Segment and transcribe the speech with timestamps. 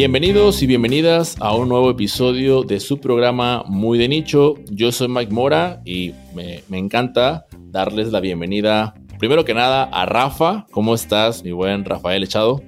[0.00, 4.54] Bienvenidos y bienvenidas a un nuevo episodio de su programa Muy de Nicho.
[4.70, 10.64] Yo soy Mike Mora y me, encanta darles la bienvenida, primero que nada, a Rafa.
[10.70, 12.62] ¿Cómo estás, mi buen Rafael Echado?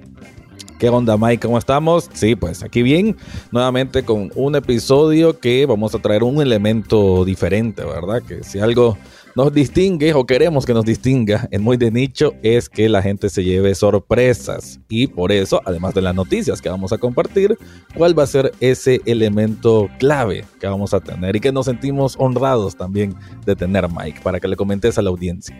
[0.77, 1.47] ¿Qué onda, Mike?
[1.47, 2.07] ¿Cómo estamos?
[2.13, 3.17] Sí, pues aquí bien,
[3.51, 8.21] nuevamente con un episodio que vamos a traer un elemento diferente, ¿verdad?
[8.21, 8.95] Que si algo
[9.35, 13.29] nos distingue o queremos que nos distinga en muy de nicho es que la gente
[13.29, 14.79] se lleve sorpresas.
[14.89, 17.57] Y por eso, además de las noticias que vamos a compartir,
[17.95, 22.15] ¿cuál va a ser ese elemento clave que vamos a tener y que nos sentimos
[22.19, 23.15] honrados también
[23.45, 25.55] de tener, Mike, para que le comentes a la audiencia?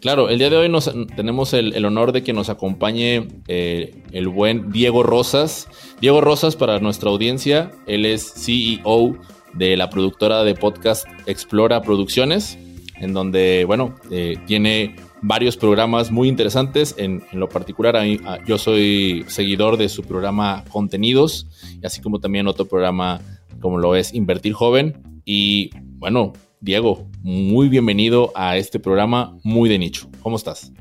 [0.00, 4.28] Claro, el día de hoy nos, tenemos el, honor de que nos acompañe eh, el
[4.28, 5.66] buen Diego Rosas.
[6.00, 9.16] Diego Rosas, para nuestra audiencia, él es CEO
[9.54, 12.58] de la productora de podcast Explora Producciones
[13.04, 16.94] en donde, bueno, eh, tiene varios programas muy interesantes.
[16.96, 18.02] En, lo particular,
[18.46, 21.46] yo soy seguidor de su programa Contenidos,
[21.82, 23.20] así como también otro programa
[23.60, 25.20] como lo es Invertir Joven.
[25.26, 30.08] Y bueno, Diego, muy bienvenido a este programa muy de nicho.
[30.22, 30.72] ¿Cómo estás?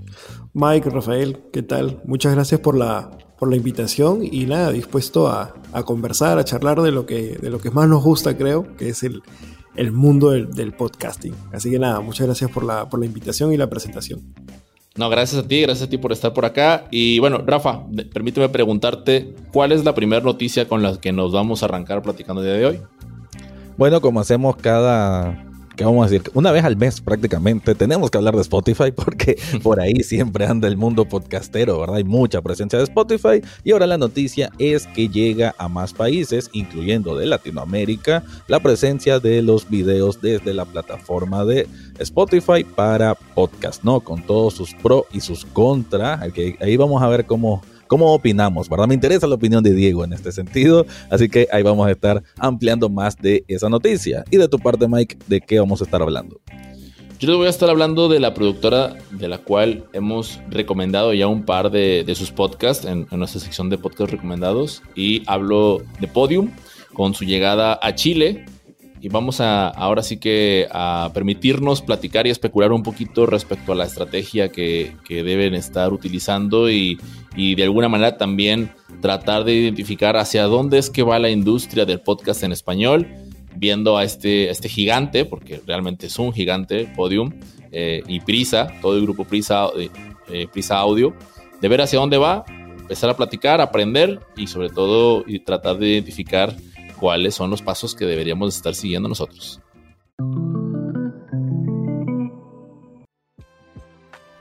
[0.53, 2.01] Mike, Rafael, ¿qué tal?
[2.05, 6.81] Muchas gracias por la, por la invitación y nada, dispuesto a, a conversar, a charlar
[6.81, 9.23] de lo, que, de lo que más nos gusta, creo, que es el,
[9.75, 11.35] el mundo del, podcasting.
[11.51, 14.21] Así que nada, muchas gracias por la, por la invitación y la presentación.
[14.95, 16.85] No, gracias a ti, gracias a ti por estar por acá.
[16.91, 21.63] Y bueno, Rafa, permíteme preguntarte, ¿cuál es la primera noticia con la que nos vamos
[21.63, 22.81] a arrancar platicando el día de hoy?
[23.75, 28.17] Bueno, como hacemos cada que vamos a decir, una vez al mes prácticamente tenemos que
[28.17, 31.97] hablar de Spotify porque por ahí siempre anda el mundo podcastero, ¿verdad?
[31.97, 36.49] Hay mucha presencia de Spotify y ahora la noticia es que llega a más países,
[36.53, 41.67] incluyendo de Latinoamérica, la presencia de los videos desde la plataforma de
[41.99, 43.99] Spotify para podcast, ¿no?
[43.99, 46.21] Con todos sus pros y sus contras.
[46.59, 48.87] Ahí vamos a ver cómo cómo opinamos, ¿verdad?
[48.87, 52.23] Me interesa la opinión de Diego en este sentido, así que ahí vamos a estar
[52.37, 54.23] ampliando más de esa noticia.
[54.31, 56.39] Y de tu parte, Mike, ¿de qué vamos a estar hablando?
[57.19, 61.27] Yo les voy a estar hablando de la productora de la cual hemos recomendado ya
[61.27, 64.83] un par de, sus podcasts en, nuestra sección de podcasts recomendados.
[64.93, 66.51] Y hablo de Podium
[66.93, 68.43] con su llegada a Chile
[69.03, 73.75] y vamos a ahora sí que a permitirnos platicar y especular un poquito respecto a
[73.75, 76.97] la estrategia que, deben estar utilizando y,
[77.35, 78.71] de alguna manera también
[79.01, 83.05] tratar de identificar hacia dónde es que va la industria del podcast en español,
[83.57, 87.33] viendo a este, este gigante, porque realmente es un gigante, Podium,
[87.73, 89.89] eh, y Prisa, todo el grupo Prisa, eh,
[90.29, 91.13] eh, Prisa Audio,
[91.59, 92.45] de ver hacia dónde va,
[92.79, 96.55] empezar a platicar, aprender y sobre todo y tratar de identificar
[97.03, 99.59] cuáles son los pasos que deberíamos estar siguiendo nosotros.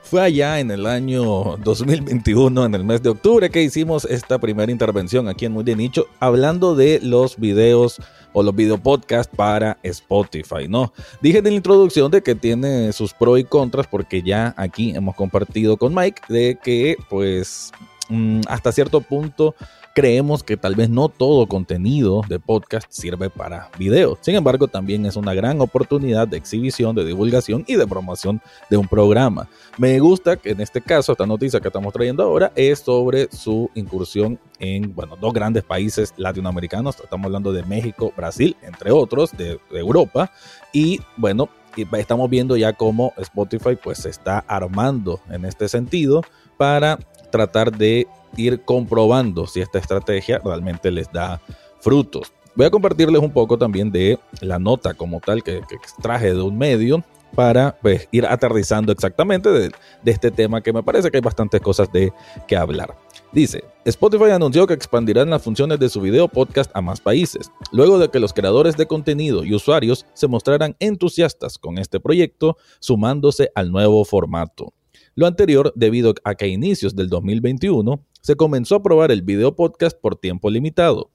[0.01, 4.71] Fue allá en el año 2021, en el mes de octubre, que hicimos esta primera
[4.71, 7.97] intervención aquí en Muy de Nicho, hablando de los videos
[8.31, 10.93] o los videopodcasts para Spotify, ¿no?
[11.21, 15.15] Dije en la introducción de que tiene sus pros y contras, porque ya aquí hemos
[15.15, 17.73] compartido con Mike de que, pues,
[18.07, 19.53] mm, hasta cierto punto
[19.93, 24.17] creemos que tal vez no todo contenido de podcast sirve para video.
[24.21, 28.77] Sin embargo, también es una gran oportunidad de exhibición, de divulgación y de promoción de
[28.77, 29.47] un programa.
[29.77, 33.69] Me gusta que en este caso, esta noticia que estamos trayendo ahora es sobre su
[33.75, 36.99] incursión en, bueno, dos grandes países latinoamericanos.
[36.99, 40.31] Estamos hablando de México, Brasil, entre otros, de, Europa.
[40.71, 41.49] Y bueno,
[41.97, 46.23] estamos viendo ya cómo Spotify pues se está armando en este sentido
[46.57, 46.97] para
[47.31, 48.07] tratar de
[48.37, 51.41] ir comprobando si esta estrategia realmente les da
[51.79, 52.31] frutos.
[52.55, 56.57] Voy a compartirles un poco también de la nota como tal que, extraje de un
[56.57, 57.03] medio
[57.35, 59.71] para pues, ir aterrizando exactamente de,
[60.03, 62.13] de, este tema que me parece que hay bastantes cosas de
[62.47, 62.95] que hablar.
[63.31, 67.97] Dice, Spotify anunció que expandirán las funciones de su video podcast a más países, luego
[67.97, 73.49] de que los creadores de contenido y usuarios se mostraran entusiastas con este proyecto, sumándose
[73.55, 74.73] al nuevo formato.
[75.15, 79.53] Lo anterior debido a que a inicios del 2021 se comenzó a probar el video
[79.55, 81.11] podcast por tiempo limitado.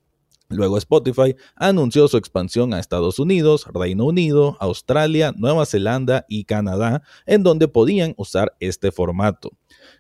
[0.51, 7.03] Luego Spotify anunció su expansión a Estados Unidos, Reino Unido, Australia, Nueva Zelanda y Canadá,
[7.27, 9.51] en donde podían usar este formato.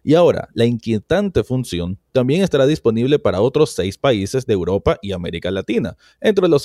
[0.02, 5.12] Y ahora, la inquietante función también estará disponible para otros seis países de Europa y
[5.12, 6.62] América Latina, entre los,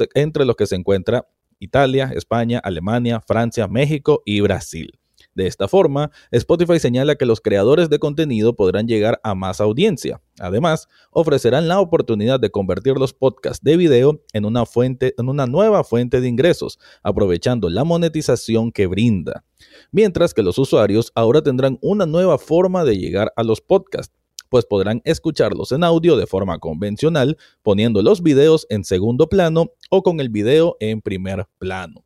[0.58, 1.28] que se encuentra
[1.60, 5.00] Italia, España, Alemania, Francia, México y Brasil.
[5.36, 10.22] De esta forma, Spotify señala que los creadores de contenido podrán llegar a más audiencia.
[10.40, 15.48] Además, ofrecerán la oportunidad de convertir los podcasts de video en una, fuente, en una
[15.48, 19.44] nueva fuente de ingresos, aprovechando la monetización que brinda.
[19.92, 24.14] Mientras que los usuarios ahora tendrán una nueva forma de llegar a los podcasts
[24.54, 30.04] pues podrán escucharlos en audio de forma convencional, poniendo los videos en segundo plano o
[30.04, 32.03] con el video en primer plano.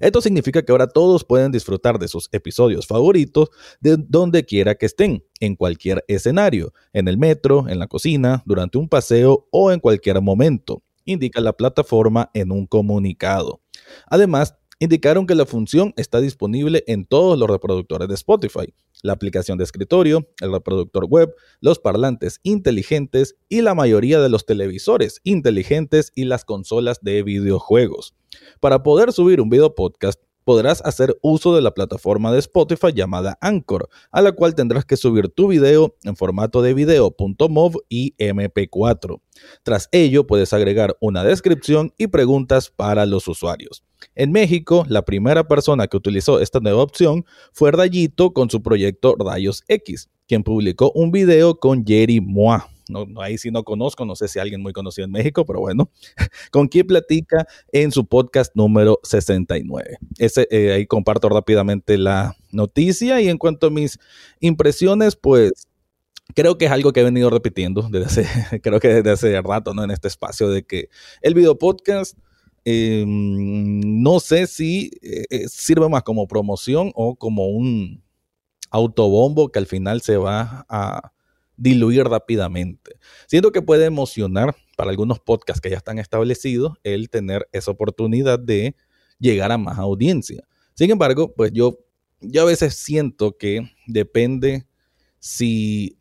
[0.00, 3.50] Esto significa que ahora todos pueden disfrutar de sus episodios favoritos
[3.80, 8.78] de donde quiera que estén, en cualquier escenario, en el metro, en la cocina, durante
[8.78, 13.60] un paseo o en cualquier momento, indica la plataforma en un comunicado.
[14.06, 19.58] Además, indicaron que la función está disponible en todos los reproductores de Spotify, la aplicación
[19.58, 26.12] de escritorio, el reproductor web, los parlantes inteligentes y la mayoría de los televisores inteligentes
[26.14, 28.14] y las consolas de videojuegos.
[28.60, 33.38] Para poder subir un video podcast, podrás hacer uso de la plataforma de Spotify llamada
[33.40, 39.20] Anchor, a la cual tendrás que subir tu video en formato de video.mov y MP4.
[39.62, 43.84] Tras ello, puedes agregar una descripción y preguntas para los usuarios.
[44.14, 49.14] En México, la primera persona que utilizó esta nueva opción fue Rayito con su proyecto
[49.18, 52.68] Rayos X, quien publicó un video con Jerry Moa.
[52.90, 55.90] No, ahí sí no conozco, no sé si alguien muy conocido en México, pero bueno,
[56.50, 59.98] con quien platica en su podcast número 69.
[60.18, 63.98] Ese, eh, ahí comparto rápidamente la noticia y en cuanto a mis
[64.40, 65.52] impresiones, pues
[66.34, 69.74] creo que es algo que he venido repitiendo desde hace, creo que desde hace rato,
[69.74, 69.84] ¿no?
[69.84, 70.88] En este espacio de que
[71.22, 72.16] el video podcast
[72.64, 78.02] Em, no sé si eh, eh, sirve más como promoción o como un
[78.70, 81.12] autobombo que al final se va a
[81.60, 82.98] diluir rápidamente.
[83.26, 88.38] Siento que puede emocionar para algunos podcasts que ya están establecidos el tener esa oportunidad
[88.38, 88.74] de
[89.18, 90.42] llegar a más audiencia.
[90.74, 91.78] Sin embargo, pues yo,
[92.20, 94.66] yo a veces siento que depende
[95.18, 95.98] si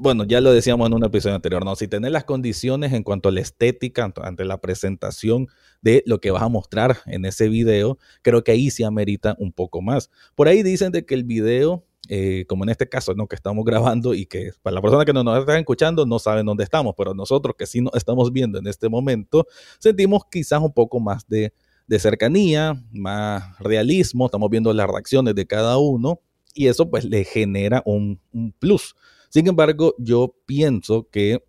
[0.00, 1.76] bueno, ya lo decíamos en un episodio anterior, ¿no?
[1.76, 5.46] Si tenés las condiciones en cuanto a la estética, ante la presentación
[5.82, 9.52] de lo que vas a mostrar en ese video, creo que ahí sí amerita un
[9.52, 10.10] poco más.
[10.34, 13.26] Por ahí dicen de que el video, eh, como en este caso, ¿no?
[13.26, 16.44] Que estamos grabando y que para la persona que no nos está escuchando no saben
[16.44, 19.46] dónde estamos, pero nosotros que sí nos estamos viendo en este momento,
[19.78, 21.52] sentimos quizás un poco más de,
[21.98, 26.20] cercanía, más realismo, estamos viendo las reacciones de cada uno
[26.54, 28.20] y eso pues le genera un,
[28.58, 28.94] plus.
[29.30, 31.42] Sin embargo, yo pienso que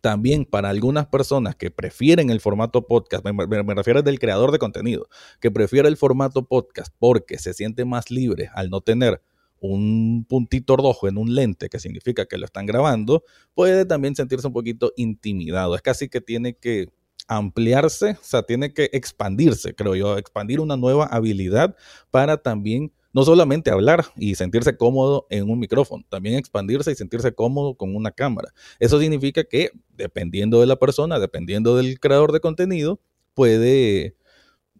[0.00, 5.06] también para algunas personas que prefieren el formato podcast, me, refiero del creador de contenido,
[5.38, 9.20] que prefiere el formato podcast porque se siente más libre al no tener
[9.62, 13.22] un puntito rojo en un lente, que significa que lo están grabando,
[13.54, 15.74] puede también sentirse un poquito intimidado.
[15.76, 16.88] Es casi que tiene que
[17.28, 21.76] ampliarse, o sea, tiene que expandirse, creo yo, expandir una nueva habilidad
[22.10, 27.32] para también no solamente hablar y sentirse cómodo en un micrófono, también expandirse y sentirse
[27.32, 28.52] cómodo con una cámara.
[28.80, 33.00] Eso significa que dependiendo de la persona, dependiendo del creador de contenido,
[33.34, 34.16] puede,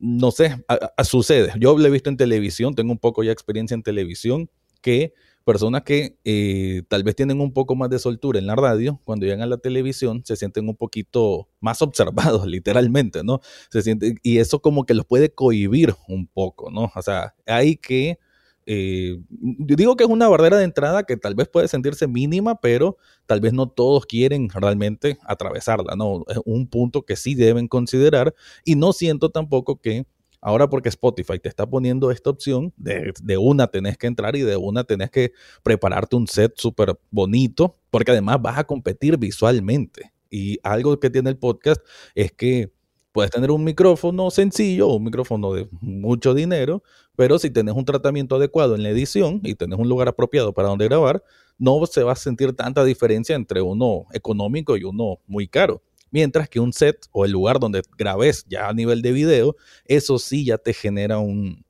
[0.00, 0.56] no sé,
[1.05, 1.52] sucede.
[1.61, 4.50] Yo lo he visto en televisión, tengo un poco ya experiencia en televisión,
[4.82, 5.14] que
[5.44, 9.26] personas que eh, tal vez tienen un poco más de soltura en la radio, cuando
[9.26, 13.40] llegan a la televisión se sienten un poquito más observados, literalmente, ¿no?
[13.70, 16.90] Se sienten, y eso como que los puede cohibir un poco, ¿no?
[16.94, 18.19] O sea, hay que...
[18.64, 22.61] Eh, yo digo que es una barrera de entrada que tal vez puede sentirse mínima,
[22.61, 22.96] pero
[23.26, 26.25] tal vez no todos quieren realmente atravesarla, ¿no?
[26.29, 28.32] Es un punto que sí deben considerar
[28.64, 30.06] y no siento tampoco que
[30.44, 34.56] Ahora porque Spotify te está poniendo esta opción, de, una tenés que entrar y de
[34.56, 40.13] una tenés que prepararte un set súper bonito, porque además vas a competir visualmente.
[40.29, 41.81] Y algo que tiene el podcast
[42.17, 42.72] es que
[43.13, 46.82] puedes tener un micrófono sencillo un micrófono de mucho dinero,
[47.15, 50.69] pero si tenés un tratamiento adecuado en la edición y tenés un lugar apropiado para
[50.69, 51.22] donde grabar,
[51.56, 55.82] no se va a sentir tanta diferencia entre uno económico y uno muy caro.
[56.13, 60.19] Mientras que un set o el lugar donde grabes ya a nivel de video, eso
[60.21, 61.65] sí ya te genera un,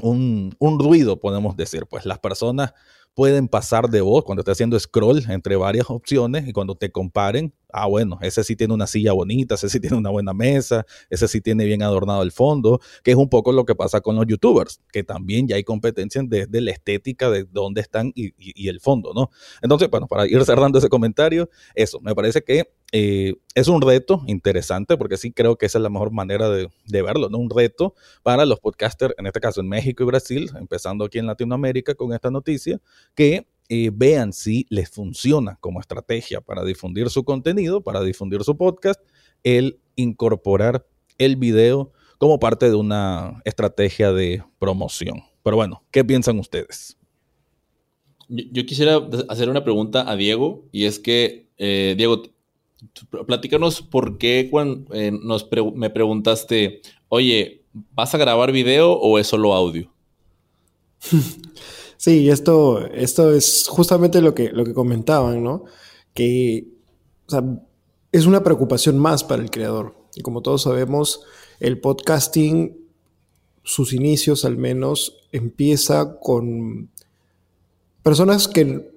[0.00, 1.86] un, un ruido, podemos decir.
[1.86, 2.72] Pues las personas
[3.14, 7.52] pueden pasar de voz cuando estés haciendo scroll entre varias opciones y cuando te comparen,
[7.72, 11.28] ah, bueno, ese sí tiene una silla bonita, ese sí tiene una buena mesa, ese
[11.28, 14.26] sí tiene bien adornado el fondo, que es un poco lo que pasa con los
[14.26, 18.32] youtubers, que también ya hay competencia desde la estética de dónde están y,
[18.68, 19.30] el fondo, ¿no?
[19.62, 24.22] Entonces, bueno, para ir cerrando ese comentario, eso, me parece que eh, es un reto
[24.26, 26.68] interesante porque sí creo que esa es la mejor manera de,
[27.02, 27.38] verlo, ¿no?
[27.38, 31.26] Un reto para los podcasters, en este caso en México y Brasil, empezando aquí en
[31.26, 32.80] Latinoamérica con esta noticia,
[33.14, 38.56] que eh, vean si les funciona como estrategia para difundir su contenido, para difundir su
[38.56, 39.00] podcast,
[39.42, 40.86] el incorporar
[41.18, 45.22] el video como parte de una estrategia de promoción.
[45.42, 46.96] Pero bueno, ¿qué piensan ustedes?
[48.28, 52.22] Yo, quisiera hacer una pregunta a Diego y es que, eh, Diego,
[53.26, 59.26] Platícanos por qué cuando eh, nos me preguntaste, oye, ¿vas a grabar video o es
[59.26, 59.92] solo audio?
[61.98, 65.64] Sí, esto, esto es justamente lo que, lo que comentaban, ¿no?
[66.14, 66.68] Que
[68.12, 69.96] es una preocupación más para el creador.
[70.14, 71.22] Y como todos sabemos,
[71.58, 72.78] el podcasting,
[73.64, 76.88] sus inicios al menos, empieza con
[78.04, 78.92] personas que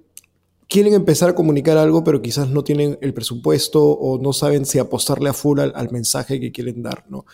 [0.69, 4.77] quieren empezar a comunicar algo, pero quizás no tienen el presupuesto o no saben si
[4.77, 7.25] apostarle a full al, mensaje que quieren dar, ¿no?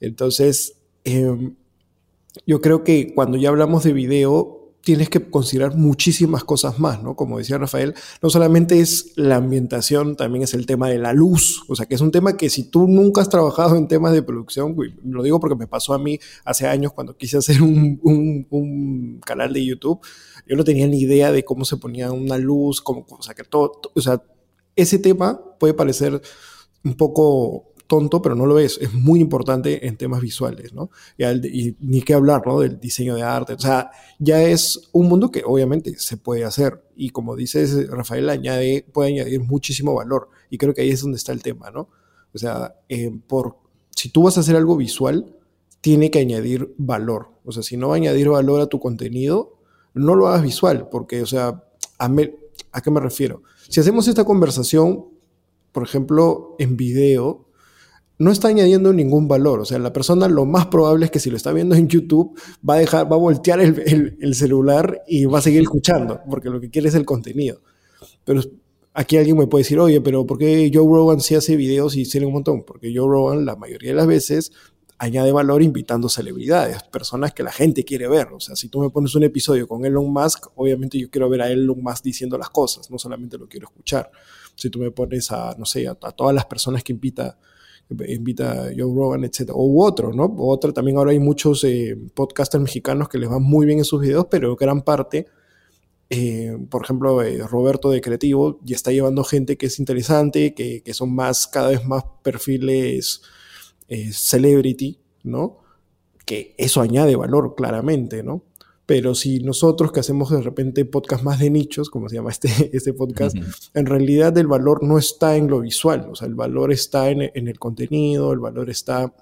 [0.00, 0.74] Entonces,
[1.04, 1.54] em,
[2.44, 7.14] yo creo que cuando ya hablamos de video, tienes que considerar muchísimas cosas más, ¿no?
[7.14, 11.62] Como decía Rafael, no solamente es la ambientación, también es el tema de la luz,
[11.68, 14.22] o sea, que es un tema que si tú nunca has trabajado en temas de
[14.22, 19.20] producción, lo digo porque me pasó a mí hace años cuando quise hacer un, un,
[19.24, 20.00] canal de YouTube,
[20.46, 23.44] yo no tenía ni idea de cómo se ponía una luz, cómo, o sea, que
[23.44, 24.22] todo, o sea,
[24.74, 26.20] ese tema puede parecer
[26.84, 28.78] un poco tonto, pero no lo es.
[28.80, 30.88] Es muy importante en temas visuales, ¿no?
[31.18, 32.58] Y, ni qué hablar, ¿no?
[32.58, 33.52] Del diseño de arte.
[33.52, 36.82] O sea, ya es un mundo que obviamente se puede hacer.
[36.96, 40.30] Y como dices, Rafael, añade, puede añadir muchísimo valor.
[40.48, 41.90] Y creo que ahí es donde está el tema, ¿no?
[42.32, 43.56] O sea, eh, por,
[43.90, 45.36] si tú vas a hacer algo visual,
[45.82, 47.28] tiene que añadir valor.
[47.44, 49.58] O sea, si no va a añadir valor a tu contenido,
[49.92, 51.62] no lo hagas visual, porque, o sea,
[51.98, 52.10] a,
[52.72, 53.42] ¿a qué me refiero?
[53.68, 55.08] Si hacemos esta conversación,
[55.72, 57.51] por ejemplo, en video,
[58.22, 59.60] no está añadiendo ningún valor.
[59.60, 62.38] O sea, la persona lo más probable es que si lo está viendo en YouTube
[62.68, 66.60] va a dejar, va a voltear el, celular y va a seguir escuchando, porque lo
[66.60, 67.60] que quiere es el contenido.
[68.24, 68.40] Pero
[68.94, 72.04] aquí alguien me puede decir, oye, pero ¿por qué Joe Rogan sí hace videos y
[72.04, 72.62] sale un montón?
[72.64, 74.52] Porque Joe Rogan la mayoría de las veces
[74.98, 78.28] añade valor invitando celebridades, personas que la gente quiere ver.
[78.32, 81.42] O sea, si tú me pones un episodio con Elon Musk, obviamente yo quiero ver
[81.42, 84.12] a Elon Musk diciendo las cosas, no solamente lo quiero escuchar.
[84.54, 87.36] Si tú me pones a, no sé, a todas las personas que invita
[88.06, 89.50] invita a Joe Rogan, etc.
[89.52, 90.34] O otro, ¿no?
[90.38, 94.00] Otra, también ahora hay muchos eh, podcasters mexicanos que les van muy bien en sus
[94.00, 95.26] videos, pero gran parte,
[96.10, 100.82] eh, por ejemplo, eh, Roberto de Creativo, ya está llevando gente que es interesante, que,
[100.82, 103.22] que son más, cada vez más perfiles
[104.12, 105.58] celebrity, ¿no?
[106.24, 108.42] Que eso añade valor claramente, ¿no?
[108.92, 112.50] Pero si nosotros que hacemos de repente podcast más de nichos, como se llama este,
[112.76, 113.34] este podcast,
[113.72, 117.22] en realidad el valor no está en lo visual, o sea, el valor está en,
[117.34, 119.14] en el contenido, el valor está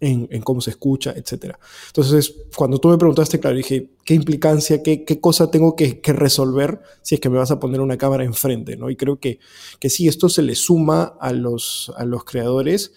[0.00, 1.56] en, en, cómo se escucha, etc.
[1.88, 6.14] Entonces, cuando tú me preguntaste, claro, dije, ¿qué implicancia, qué, qué cosa tengo que, que,
[6.14, 8.78] resolver si es que me vas a poner una cámara enfrente?
[8.78, 8.88] ¿no?
[8.88, 9.40] Y creo que,
[9.78, 12.94] que sí, esto se le suma a los, a los creadores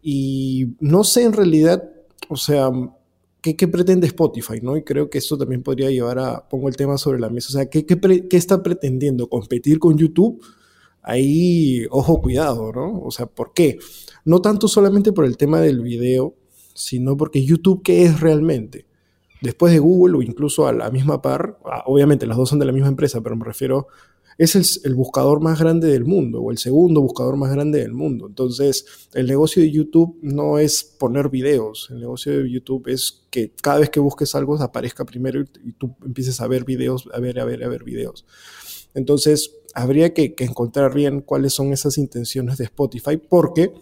[0.00, 1.90] y no sé en realidad,
[2.28, 2.70] o sea,
[3.40, 4.60] ¿qué, pretende Spotify?
[4.62, 4.76] ¿no?
[4.76, 7.52] Y creo que esto también podría llevar a, pongo el tema sobre la mesa, o
[7.52, 9.28] sea, ¿qué, qué, está pretendiendo?
[9.28, 10.42] ¿Competir con YouTube?
[11.02, 13.00] Ahí, ojo, cuidado, ¿no?
[13.00, 13.78] O sea, ¿por qué?
[14.24, 16.34] No tanto solamente por el tema del video,
[16.74, 18.86] sino porque YouTube, ¿qué es realmente?
[19.40, 22.72] Después de Google o incluso a la misma par, obviamente las dos son de la
[22.72, 23.88] misma empresa, pero me refiero
[24.40, 28.26] es el, buscador más grande del mundo o el segundo buscador más grande del mundo.
[28.26, 33.52] Entonces, el negocio de YouTube no es poner videos, el negocio de YouTube es que
[33.60, 37.38] cada vez que busques algo aparezca primero y, tú empieces a ver videos, a ver,
[37.38, 38.24] a ver, a ver videos.
[38.94, 43.74] Entonces, habría que, encontrar bien cuáles son esas intenciones de Spotify porque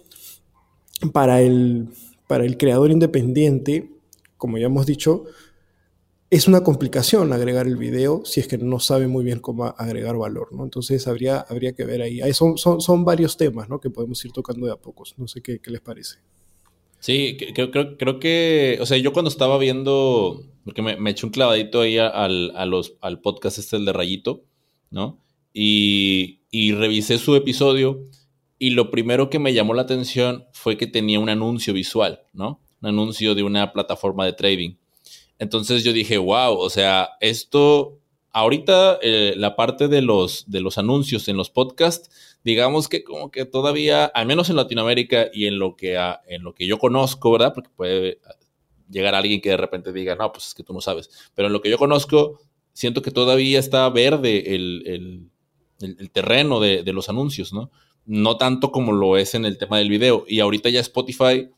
[1.13, 1.87] para el,
[2.27, 3.93] para el creador independiente,
[4.37, 5.23] como ya hemos dicho,
[6.31, 10.17] es una complicación agregar el video si es que no sabe muy bien cómo agregar
[10.17, 10.65] valor, ¿no?
[10.65, 12.21] Entonces habría, habría que ver ahí.
[12.35, 13.81] son, son, son, varios temas, ¿no?
[13.81, 15.15] Que podemos ir tocando de a pocos.
[15.17, 16.19] No sé qué, les parece.
[16.99, 21.33] Sí, creo, creo, creo, que, o sea, yo cuando estaba viendo, porque me, eché un
[21.33, 24.45] clavadito ahí al, al podcast este, el de Rayito,
[24.91, 25.21] ¿no?
[25.55, 28.05] Y, y revisé su episodio
[28.59, 32.61] y lo primero que me llamó la atención fue que tenía un anuncio visual, ¿no?
[32.83, 34.75] Un anuncio de una plataforma de trading.
[35.39, 37.99] Entonces yo dije, wow, o sea, esto,
[38.33, 42.11] ahorita eh, la parte de los, de los anuncios en los podcasts,
[42.45, 46.55] digamos que como que todavía, al menos en Latinoamérica y en lo que, en lo
[46.55, 47.53] que yo conozco, ¿verdad?
[47.55, 48.19] Porque puede
[48.91, 51.53] llegar alguien que de repente diga, no, pues es que tú no sabes, pero en
[51.53, 52.41] lo que yo conozco,
[52.73, 55.31] siento que todavía está verde el,
[56.13, 57.71] terreno de, de, los anuncios, ¿no?
[58.07, 60.25] No tanto como lo es en el tema del video.
[60.27, 61.51] Y ahorita ya Spotify,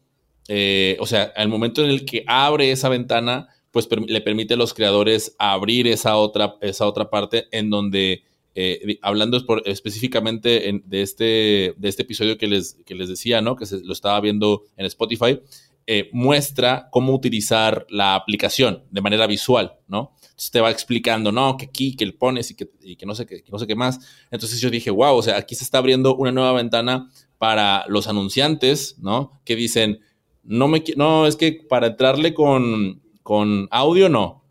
[0.49, 4.57] eh, o sea, al momento en el que abre esa ventana, pues le permite a
[4.57, 8.25] los creadores abrir esa otra, esa otra parte en donde,
[8.55, 13.57] eh, hablando específicamente de, este, de este episodio que les, que les decía, ¿no?
[13.57, 15.41] Que se, lo estaba viendo en Spotify,
[15.87, 20.15] eh, muestra cómo utilizar la aplicación de manera visual, ¿no?
[20.21, 23.27] Entonces te va explicando, no, que aquí, que el pones y que, que no sé
[23.27, 24.01] qué, no sé qué más.
[24.31, 28.09] Entonces yo dije, wow, o sea, aquí se está abriendo una nueva ventana para los
[28.09, 29.41] anunciantes, ¿no?
[29.45, 30.01] Que dicen,
[30.43, 34.45] no me, no, es que para entrarle con, con audio no.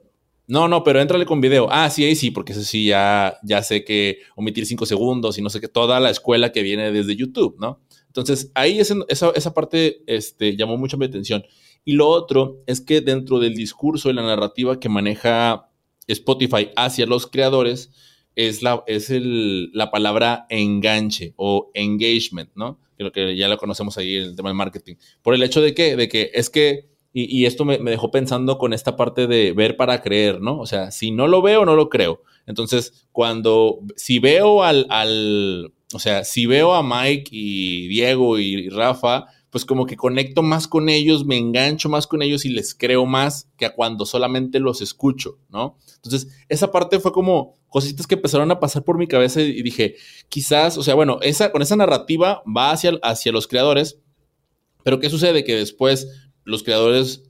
[0.47, 1.67] No, no, pero entrale con video.
[1.69, 5.41] Ah, sí, ahí sí, porque eso sí, ya, ya sé que omitir cinco segundos y
[5.41, 7.81] no sé qué, toda la escuela que viene desde YouTube, ¿no?
[8.07, 11.43] Entonces, ahí esa, esa parte este, llamó mucho mi atención.
[11.83, 15.69] Y lo otro es que dentro del discurso y la narrativa que maneja
[16.07, 17.91] Spotify hacia los creadores
[18.37, 22.79] es la, es el, la palabra enganche o engagement, ¿no?
[22.95, 24.95] Creo que ya lo conocemos ahí en el tema del marketing.
[25.21, 28.71] Por el hecho de que, de que es que y, esto me, dejó pensando con
[28.71, 30.59] esta parte de ver para creer, ¿no?
[30.59, 32.21] O sea, si no lo veo, no lo creo.
[32.45, 38.69] Entonces, cuando, si veo al, al o sea, si veo a Mike y Diego y
[38.69, 42.75] Rafa, pues como que conecto más con ellos, me engancho más con ellos y les
[42.75, 45.77] creo más que a cuando solamente los escucho, ¿no?
[45.95, 49.95] Entonces, esa parte fue como cositas que empezaron a pasar por mi cabeza y dije,
[50.29, 53.99] quizás, o sea, bueno, esa, con esa narrativa va hacia, hacia los creadores,
[54.83, 55.43] pero ¿qué sucede?
[55.43, 56.07] Que después
[56.49, 57.23] los creadores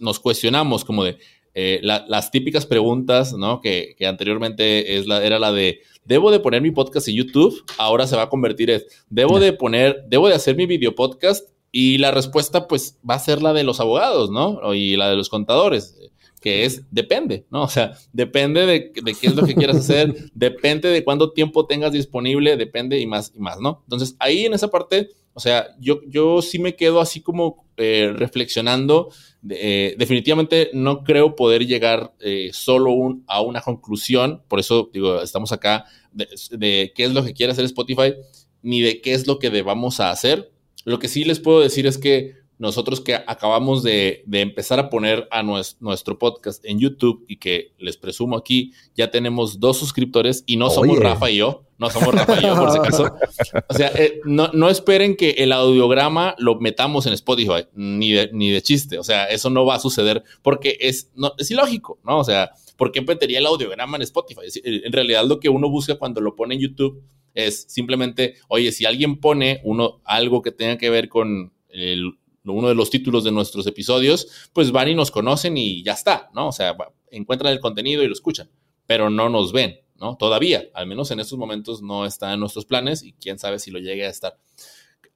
[0.00, 1.18] nos cuestionamos como de
[1.54, 3.60] eh, las típicas preguntas, ¿no?
[3.60, 7.64] Que, anteriormente es la, era la de, ¿debo de poner mi podcast en YouTube?
[7.78, 11.48] Ahora se va a convertir en, ¿debo de poner, debo de hacer mi video podcast?
[11.70, 14.74] Y la respuesta pues va a ser la de los abogados, ¿no?
[14.74, 15.96] Y la de los contadores
[16.40, 17.62] que es depende, ¿no?
[17.62, 21.64] O sea, depende de, de, qué es lo que quieras hacer, depende de cuánto tiempo
[21.64, 23.80] tengas disponible, depende y más y más, ¿no?
[23.84, 28.12] Entonces, ahí en esa parte o sea, yo, yo sí me quedo así como eh,
[28.14, 29.10] reflexionando.
[29.50, 32.94] Eh, definitivamente no creo poder llegar eh, solo
[33.26, 34.42] a una conclusión.
[34.46, 38.14] Por eso digo, estamos acá de, qué es lo que quiere hacer Spotify,
[38.62, 40.52] ni de qué es lo que debamos hacer.
[40.84, 45.28] Lo que sí les puedo decir es que nosotros que acabamos de, empezar a poner
[45.30, 50.56] a nuestro, podcast en YouTube y que les presumo aquí, ya tenemos dos suscriptores y
[50.56, 53.14] no somos Rafa y yo, no somos Rafa y yo por si acaso.
[53.68, 58.50] O sea, eh, no, esperen que el audiograma lo metamos en Spotify, ni de, ni
[58.50, 58.98] de chiste.
[58.98, 62.18] O sea, eso no va a suceder porque es, no, es ilógico, ¿no?
[62.18, 64.40] O sea, ¿por qué metería el audiograma en Spotify?
[64.64, 67.02] En realidad lo que uno busca cuando lo pone en YouTube
[67.34, 72.14] es simplemente, oye, si alguien pone uno algo que tenga que ver con el
[72.52, 76.30] uno de los títulos de nuestros episodios, pues van y nos conocen y ya está,
[76.34, 76.48] ¿no?
[76.48, 76.76] O sea,
[77.10, 78.50] encuentran el contenido y lo escuchan,
[78.86, 80.16] pero no nos ven, ¿no?
[80.16, 83.70] Todavía, al menos en estos momentos no está en nuestros planes y quién sabe si
[83.70, 84.38] lo llegue a estar.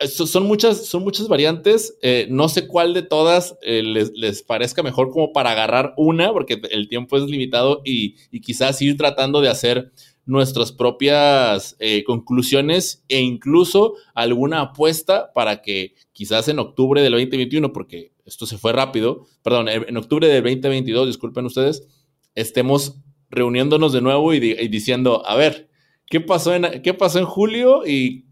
[0.07, 1.99] Son muchas, son muchas variantes.
[2.03, 6.61] Eh, no sé cuál de todas eh, les, parezca mejor como para agarrar una, porque
[6.71, 9.91] el tiempo es limitado y, y quizás ir tratando de hacer
[10.29, 17.73] nuestras propias eh, conclusiones e incluso alguna apuesta para que quizás en octubre del 2021,
[17.73, 21.89] porque esto se fue rápido, perdón, en octubre del 2022, disculpen ustedes,
[22.35, 24.39] estemos reuniéndonos de nuevo y,
[24.69, 25.71] diciendo, a ver,
[26.11, 28.25] ¿qué pasó en, qué pasó en julio y,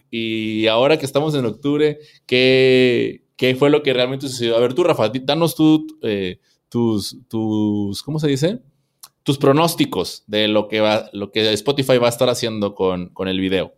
[0.68, 4.56] ahora que estamos en octubre, ¿qué, ¿qué, fue lo que realmente sucedió?
[4.56, 8.60] A ver, tú, Rafa, danos tú, eh, tus, tus, ¿cómo se dice?
[9.26, 13.40] Tus pronósticos de lo que va, lo que Spotify va a estar haciendo con, el
[13.40, 13.74] video.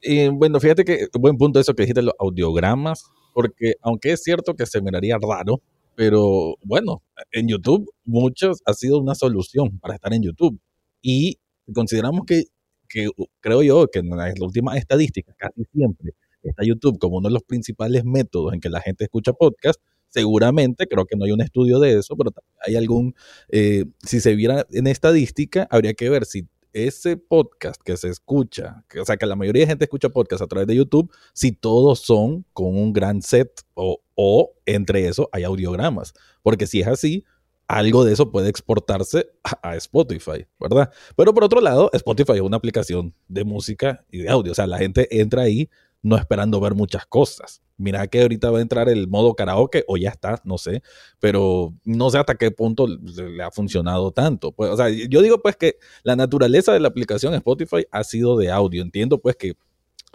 [0.00, 3.02] Y bueno, fíjate que buen punto eso que dijiste, los audiogramas,
[3.34, 5.60] porque aunque es cierto que se miraría raro,
[5.96, 10.60] pero bueno, en YouTube muchos ha sido una solución para estar en YouTube.
[11.02, 11.40] Y
[11.74, 12.44] consideramos que,
[12.88, 13.08] que
[13.40, 16.12] creo yo que en las últimas estadísticas, casi siempre
[16.44, 19.80] está YouTube como uno de los principales métodos en que la gente escucha podcast,
[20.12, 22.30] seguramente, creo que no hay un estudio de eso, pero
[22.66, 23.14] hay algún,
[23.48, 28.84] eh, si se viera en estadística, habría que ver si ese podcast que se escucha,
[28.88, 31.52] que, o sea, que la mayoría de gente escucha podcast a través de YouTube, si
[31.52, 36.14] todos son con un gran set o, o entre eso hay audiogramas.
[36.42, 37.24] Porque si es así,
[37.68, 39.30] algo de eso puede exportarse
[39.62, 40.90] a, Spotify, ¿verdad?
[41.16, 44.52] Pero por otro lado, Spotify es una aplicación de música y de audio.
[44.52, 45.70] O sea, la gente entra ahí
[46.02, 47.62] no esperando ver muchas cosas.
[47.76, 50.82] Mira que ahorita va a entrar el modo karaoke o ya está, no sé,
[51.20, 54.52] pero no sé hasta qué punto le ha funcionado tanto.
[54.52, 58.36] Pues, o sea, yo digo pues que la naturaleza de la aplicación Spotify ha sido
[58.36, 58.82] de audio.
[58.82, 59.54] Entiendo pues que,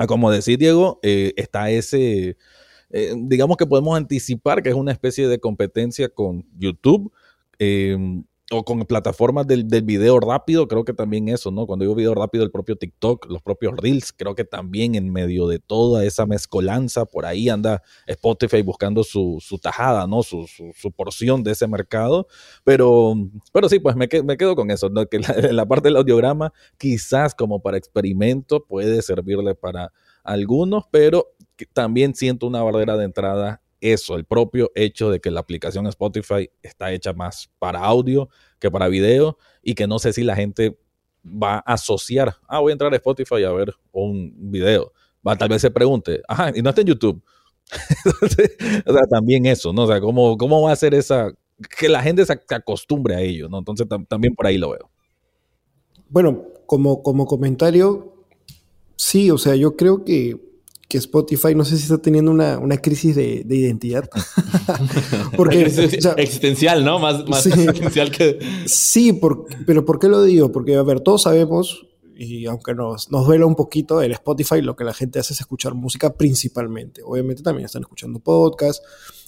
[0.08, 2.38] como decía Diego, eh, está ese,
[2.90, 7.12] eh, digamos que podemos anticipar que es una especie de competencia con YouTube.
[7.60, 7.98] Eh,
[8.52, 11.68] o con plataformas del, del, video rápido, creo que también eso, ¿no?
[11.68, 15.48] Cuando digo video rápido, el propio TikTok, los propios Reels, creo que también en medio
[15.48, 20.24] de toda esa mezcolanza, por ahí anda Spotify buscando su, su tajada, ¿no?
[20.24, 22.28] Su, su, porción de ese mercado.
[22.64, 23.16] Pero,
[23.52, 25.06] pero sí, pues me, me quedo con eso, ¿no?
[25.08, 29.92] Que la, la parte del audiograma, quizás como para experimento, puede servirle para
[30.24, 31.34] algunos, pero
[31.74, 36.50] también siento una barrera de entrada eso, el propio hecho de que la aplicación Spotify
[36.62, 40.78] está hecha más para audio que para video y que no sé si la gente
[41.26, 44.94] va a asociar, ah, voy a entrar a Spotify a ver un video.
[45.28, 47.22] Va, tal vez se pregunte, ajá, y no está en YouTube.
[48.86, 49.84] o sea, también eso, ¿no?
[49.84, 51.34] O sea, ¿cómo, cómo va a ser esa
[51.80, 53.60] que la gente se acostumbre a ello, ¿no?
[53.60, 54.90] Entonces también por ahí lo veo.
[56.10, 58.14] Bueno, como, como comentario,
[58.96, 60.40] sí, o sea, yo creo que,
[60.90, 64.10] Spotify, no sé si está teniendo una, crisis de, identidad.
[65.36, 67.00] Porque, existencial, ¿no?
[67.00, 68.40] Más, más existencial que...
[68.66, 69.20] Sí,
[69.66, 70.52] pero ¿por qué lo digo?
[70.52, 74.76] Porque, a ver, todos sabemos, y aunque nos, nos duela un poquito, el Spotify lo
[74.76, 77.02] que la gente hace es escuchar música principalmente.
[77.04, 78.82] Obviamente también están escuchando podcasts.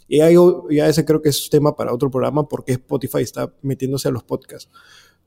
[0.08, 4.12] Y ya ese creo que es tema para otro programa porque Spotify está metiéndose a
[4.12, 4.69] los podcasts.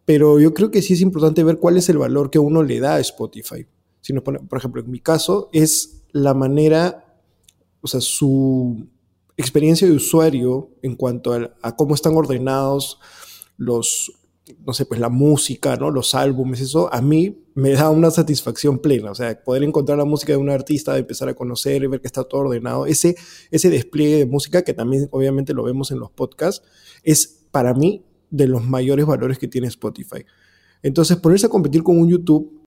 [0.05, 2.81] Pero yo creo que sí es importante ver cuál es el valor que uno le
[2.81, 3.65] da a Spotify.
[4.01, 7.19] Si nos pone, por ejemplo, en mi caso, es la manera,
[7.81, 8.87] o sea, su
[9.37, 12.99] experiencia de usuario en cuanto a, cómo están ordenados
[13.57, 14.13] los,
[14.65, 15.91] no sé, pues la música, ¿no?
[15.91, 19.11] Los álbumes, eso a mí me da una satisfacción plena.
[19.11, 22.07] O sea, poder encontrar la música de un artista, empezar a conocer y ver que
[22.07, 23.17] está todo ordenado, ese,
[23.51, 26.65] ese despliegue de música que también obviamente lo vemos en los podcasts,
[27.03, 30.25] es para mí de los mayores valores que tiene Spotify.
[30.83, 32.63] Entonces, ponerse a competir con un YouTube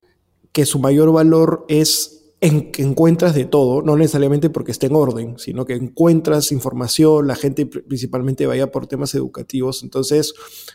[0.52, 2.15] que su mayor valor es
[2.46, 7.34] en encuentras de todo, no necesariamente porque esté en orden, sino que encuentras información, la
[7.34, 9.82] gente principalmente vaya por temas educativos.
[9.82, 10.32] Entonces,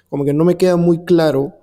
[0.09, 1.53] como que no me queda muy claro,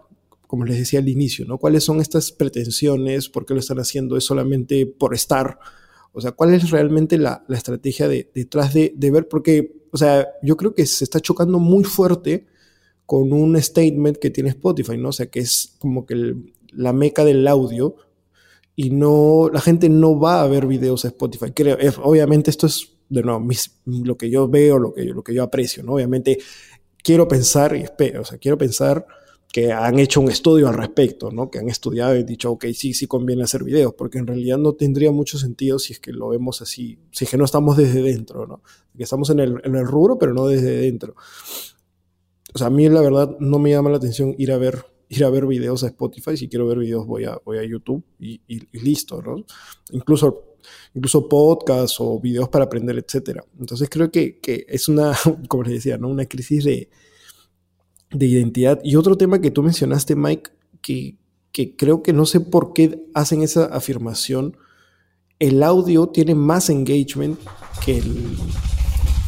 [0.47, 1.59] como les decía al inicio, ¿no?
[1.59, 3.29] ¿Cuáles son estas pretensiones?
[3.29, 4.17] ¿Por qué lo están haciendo?
[4.17, 5.59] ¿Es solamente por estar?
[6.13, 9.29] O sea, ¿cuál es realmente la, estrategia detrás de, de ver?
[9.29, 12.47] Porque, o sea, yo creo que se está chocando muy fuerte
[13.05, 15.11] con un statement que tiene Spotify, ¿no?
[15.11, 16.35] O sea, que es como que
[16.73, 17.97] la meca del audio
[18.81, 21.51] y no, la gente no va a ver videos a Spotify.
[21.51, 23.45] Creo, obviamente esto es, de nuevo,
[23.87, 25.95] lo que yo veo, lo que, lo que yo aprecio, ¿no?
[25.95, 26.39] Obviamente
[27.03, 29.05] quiero pensar, y espero, o sea, quiero pensar
[29.53, 31.51] que han hecho un estudio al respecto, ¿no?
[31.51, 34.75] Que han estudiado y dicho, ok, sí, sí conviene hacer videos, porque en realidad no
[34.75, 38.01] tendría mucho sentido si es que lo vemos así, si es que no estamos desde
[38.01, 38.63] dentro, ¿no?
[38.97, 41.17] Que estamos en el, en el rubro, pero no desde dentro
[42.55, 45.25] o sea, a mí la verdad no me llama la atención ir a ver, ir
[45.25, 46.37] a ver videos a Spotify.
[46.37, 48.41] Si quiero ver videos voy a, voy a YouTube y,
[48.73, 49.45] listo, ¿no?
[49.91, 50.57] Incluso,
[50.95, 53.45] incluso podcasts o videos para aprender, etcétera.
[53.59, 55.17] Entonces creo que, que, es una,
[55.49, 56.09] como les decía, ¿no?
[56.09, 56.91] Una crisis de,
[58.11, 58.81] de identidad.
[58.85, 60.51] Y otro tema que tú mencionaste, Mike,
[60.83, 61.17] que,
[61.53, 64.57] que creo que no sé por qué hacen esa afirmación.
[65.39, 67.39] El audio tiene más engagement
[67.85, 68.37] que el,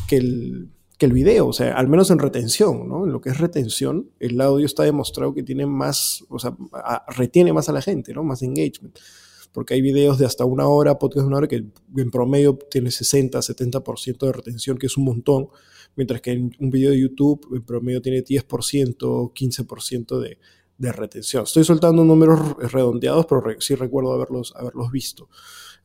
[0.08, 3.06] que el que el video, o sea, al menos en retención, ¿no?
[3.06, 6.54] En lo que es retención, el audio está demostrado que tiene más, o sea,
[7.08, 8.22] retiene más a la gente, ¿no?
[8.22, 8.98] Más engagement.
[9.50, 11.64] Porque hay videos de hasta una hora, podcast de una hora, que
[11.96, 15.48] en promedio tiene 60, 70% de retención, que es un montón,
[15.96, 20.36] mientras que en un video de YouTube en promedio tiene 10%, 15% de,
[20.76, 21.44] de retención.
[21.44, 25.30] Estoy soltando números redondeados, pero sí recuerdo haberlos, haberlos visto.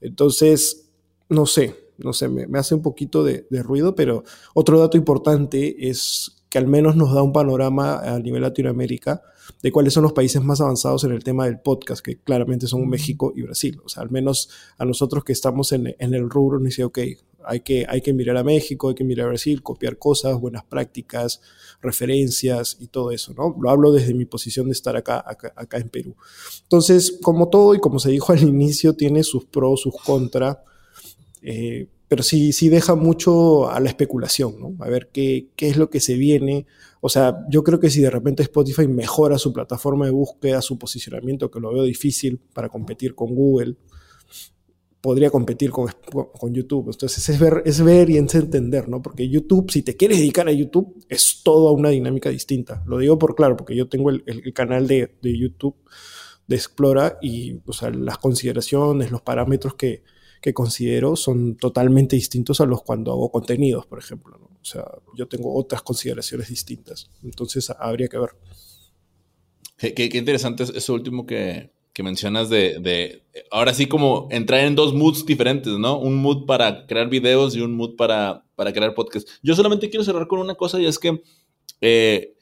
[0.02, 0.92] Entonces,
[1.30, 6.44] no sé, no sé, me, hace un poquito de, ruido, pero otro dato importante es
[6.50, 9.22] que al menos nos da un panorama a nivel Latinoamérica
[9.62, 12.88] de cuáles son los países más avanzados en el tema del podcast, que claramente son
[12.88, 13.80] México y Brasil.
[13.84, 17.00] O sea, al menos a nosotros que estamos en, el rubro nos dice, ok,
[17.48, 20.64] hay que, hay que mirar a México, hay que mirar a Brasil, copiar cosas, buenas
[20.64, 21.42] prácticas,
[21.82, 23.56] referencias y todo eso, ¿no?
[23.62, 26.16] Lo hablo desde mi posición de estar acá, acá, acá en Perú.
[26.64, 30.58] Entonces, como todo y como se dijo al inicio, tiene sus pros, sus contras
[31.46, 34.76] eh, pero sí, sí deja mucho a la especulación, ¿no?
[34.84, 36.66] A ver qué, qué, es lo que se viene.
[37.02, 40.78] O sea, yo creo que si de repente Spotify mejora su plataforma de búsqueda, su
[40.78, 43.76] posicionamiento, que lo veo difícil para competir con Google,
[45.02, 46.90] podría competir con, con YouTube.
[46.92, 49.04] Entonces es ver, es ver y entender, ¿no?
[49.04, 52.84] Porque YouTube, si te quieres dedicar a YouTube, es toda una dinámica distinta.
[52.88, 55.76] Lo digo por claro, porque yo tengo el, el canal de, de, YouTube
[56.48, 60.02] de Explora y o sea, las consideraciones, los parámetros que,
[60.46, 64.38] que considero son totalmente distintos a los cuando hago contenidos, por ejemplo.
[64.38, 64.86] O sea,
[65.18, 67.10] yo tengo otras consideraciones distintas.
[67.24, 68.30] Entonces habría que ver.
[69.76, 75.74] Qué, interesante eso último que, mencionas de, ahora sí como entrar en dos moods diferentes,
[75.80, 75.98] ¿no?
[75.98, 79.40] Un mood para crear videos y un mood para, para crear podcasts.
[79.42, 81.24] Yo solamente quiero cerrar con una cosa y es que
[81.82, 82.36] eh,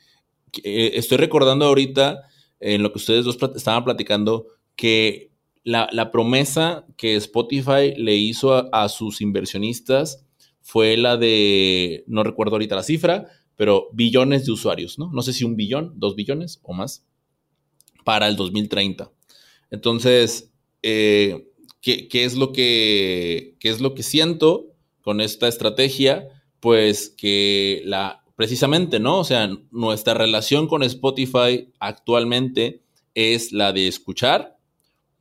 [0.62, 2.20] eh, estoy recordando ahorita
[2.60, 5.33] en lo que ustedes dos estaban platicando que
[5.64, 10.26] la, promesa que Spotify le hizo a, sus inversionistas
[10.62, 15.12] fue la de, no recuerdo ahorita la cifra, pero billones de usuarios, ¿no?
[15.12, 17.06] No sé si un billón, dos billones o más,
[18.04, 19.12] para el 2030.
[19.72, 21.50] Entonces, eh,
[21.82, 24.68] ¿qué, es lo que, ¿qué es lo que siento
[25.02, 26.28] con esta estrategia?
[26.60, 29.20] Pues que la, precisamente, ¿no?
[29.20, 32.84] O sea, nuestra relación con Spotify actualmente
[33.16, 34.58] es la de escuchar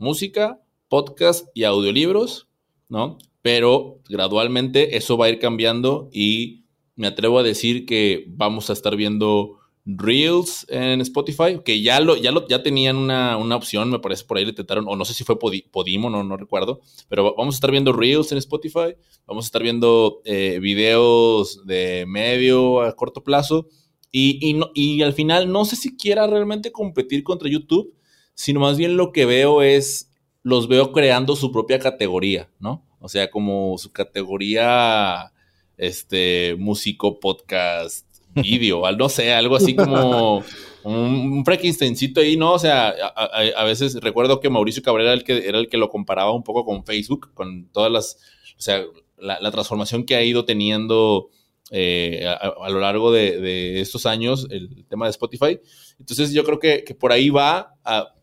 [0.03, 2.49] música, podcast y audiolibros,
[2.89, 3.17] ¿no?
[3.41, 6.65] Pero gradualmente eso va a ir cambiando y
[6.97, 12.17] me atrevo a decir que vamos a estar viendo Reels en Spotify, que ya lo,
[12.17, 15.15] ya lo, ya tenían una, opción, me parece por ahí le intentaron, o no sé
[15.15, 18.95] si fue Podimo, no, no recuerdo, pero vamos a estar viendo Reels en Spotify,
[19.27, 23.67] vamos a estar viendo eh, videos de medio a corto plazo,
[24.13, 27.95] y, y al final no sé si quiera realmente competir contra YouTube,
[28.43, 30.11] sino más bien lo que veo es,
[30.43, 32.85] los veo creando su propia categoría, ¿no?
[32.99, 35.33] O sea, como su categoría,
[35.77, 40.43] este, músico, podcast, vídeo, no sé, algo así como
[40.83, 42.55] un, Frankensteincito ahí, ¿no?
[42.55, 45.89] O sea, a, veces recuerdo que Mauricio Cabrera era el que, era el que lo
[45.89, 48.17] comparaba un poco con Facebook, con todas las,
[48.59, 48.83] o sea,
[49.19, 51.31] la, transformación que ha ido teniendo
[51.71, 55.61] eh, a, lo largo de, estos años el tema de Spotify.
[56.01, 57.77] Entonces yo creo que, que por ahí va,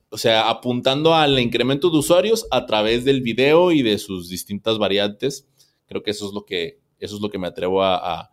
[0.09, 4.77] o sea, apuntando al incremento de usuarios a través del video y de sus distintas
[4.77, 5.47] variantes.
[5.87, 8.29] Creo que eso es lo que, eso es lo que me atrevo a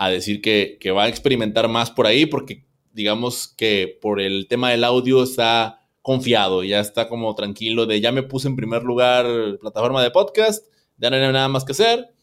[0.00, 2.64] a decir que, va a experimentar más por ahí, porque
[2.94, 8.10] digamos que por el tema del audio está confiado, ya está como tranquilo de ya
[8.10, 9.26] me puse en primer lugar
[9.60, 10.64] plataforma de podcast,
[10.96, 12.14] ya no hay nada más que hacer,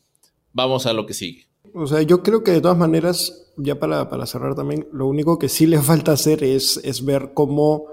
[0.53, 1.45] vamos a lo que sigue.
[1.75, 5.47] O sea, yo creo que de todas maneras, ya para, cerrar también, lo único que
[5.47, 7.85] sí le falta hacer es, es ver cómo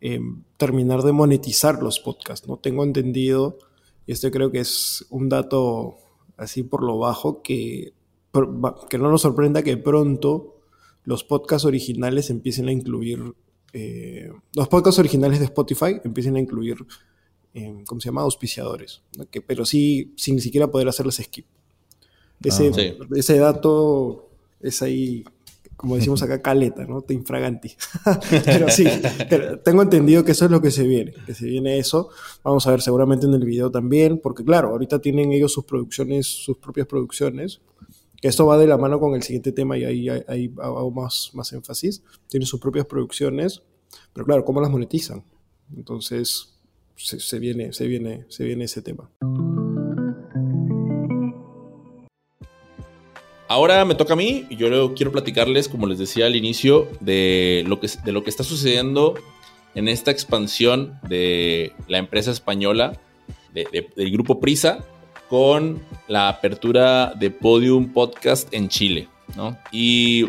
[0.00, 2.58] em, terminar de monetizar los podcasts, ¿no?
[2.58, 3.58] Tengo entendido,
[4.06, 5.96] y este creo que es un dato
[6.36, 7.94] así por lo bajo, que
[8.90, 10.56] que no nos sorprenda que pronto
[11.04, 13.34] los podcasts originales empiecen a incluir,
[13.72, 16.76] eh, los podcasts originales de Spotify empiecen a incluir,
[17.54, 18.22] eh, ¿cómo se llama?
[18.22, 21.46] Auspiciadores, que, pero sí sin ni siquiera poder hacerles skip.
[22.42, 24.28] Ese, ah, ese dato
[24.60, 25.24] es ahí,
[25.76, 27.02] como decimos acá, caleta, ¿no?
[27.02, 27.74] Te infraganti.
[28.44, 28.86] pero sí,
[29.64, 32.08] tengo entendido que eso es lo que se viene, que se viene eso.
[32.42, 36.26] Vamos a ver seguramente en el video también, porque claro, ahorita tienen ellos sus producciones,
[36.26, 37.60] sus propias producciones,
[38.20, 41.30] que esto va de la mano con el siguiente tema y ahí, ahí hago más,
[41.34, 42.02] más énfasis.
[42.28, 43.62] Tienen sus propias producciones,
[44.12, 45.22] pero claro, ¿cómo las monetizan?
[45.76, 46.54] Entonces,
[46.96, 49.10] se, viene, se, viene, se viene ese tema.
[53.48, 57.64] Ahora me toca a mí y yo quiero platicarles, como les decía al inicio, de
[57.66, 59.14] lo que, de lo que está sucediendo
[59.74, 62.98] en esta expansión de la empresa española
[63.52, 64.84] del grupo Prisa
[65.28, 69.56] con la apertura de Podium Podcast en Chile, ¿no?
[69.72, 70.26] Y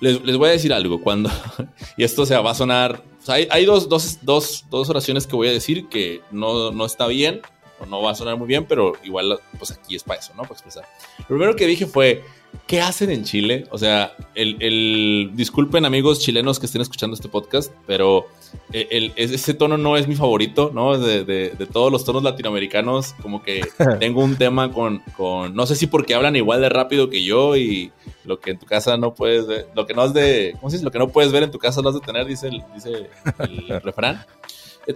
[0.00, 1.30] les, voy a decir algo, cuando,
[1.96, 6.70] y esto se va a sonar, hay, dos, oraciones que voy a decir que no,
[6.72, 7.40] no está bien,
[7.86, 10.42] no va a sonar muy bien, pero igual, pues aquí es para eso, ¿no?
[10.42, 10.84] Para expresar.
[11.18, 12.22] Lo primero que dije fue,
[12.66, 13.66] ¿qué hacen en Chile?
[13.70, 18.26] O sea, el, disculpen amigos chilenos que estén escuchando este podcast, pero
[18.72, 20.98] el, ese tono no es mi favorito, ¿no?
[20.98, 23.62] De, de, todos los tonos latinoamericanos, como que
[24.00, 27.56] tengo un tema con, con, no sé si porque hablan igual de rápido que yo
[27.56, 27.92] y
[28.24, 30.76] lo que en tu casa no puedes ver, lo que no es de, ¿cómo se
[30.76, 30.84] dice?
[30.84, 33.08] Lo que no puedes ver en tu casa lo has de tener, dice el, dice
[33.38, 34.24] el refrán.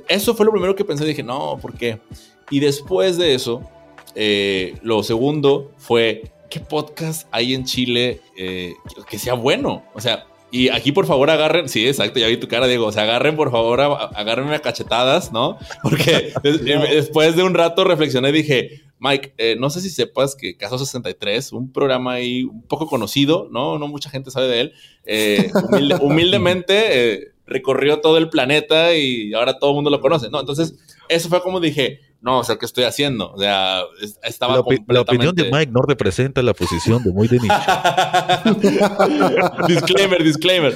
[0.07, 1.98] Eso fue lo primero que pensé, dije, no, ¿por qué?
[2.50, 3.62] Y después de eso,
[4.14, 8.74] eh, lo segundo fue, ¿qué podcast hay en Chile eh,
[9.08, 9.84] que sea bueno?
[9.94, 12.92] O sea, y aquí por favor agarren, sí, exacto, ya vi tu cara, Diego, o
[12.92, 15.58] sea, agarren por favor, agárrenme a cachetadas, ¿no?
[15.82, 20.56] Porque después de un rato reflexioné y dije, Mike, eh, no sé si sepas que
[20.56, 23.78] Caso 63, un programa ahí un poco conocido, ¿no?
[23.78, 24.72] No mucha gente sabe de él,
[25.04, 25.50] eh,
[26.00, 30.40] humildemente recorrió todo el planeta y ahora todo el mundo lo conoce, ¿no?
[30.40, 30.74] Entonces,
[31.08, 33.33] eso fue como dije, no, o sea, ¿qué estoy haciendo?
[33.33, 33.83] O sea,
[34.24, 37.54] estaba la, la opinión de Mike no representa la posición de muy de nicho.
[39.68, 40.74] disclaimer, disclaimer,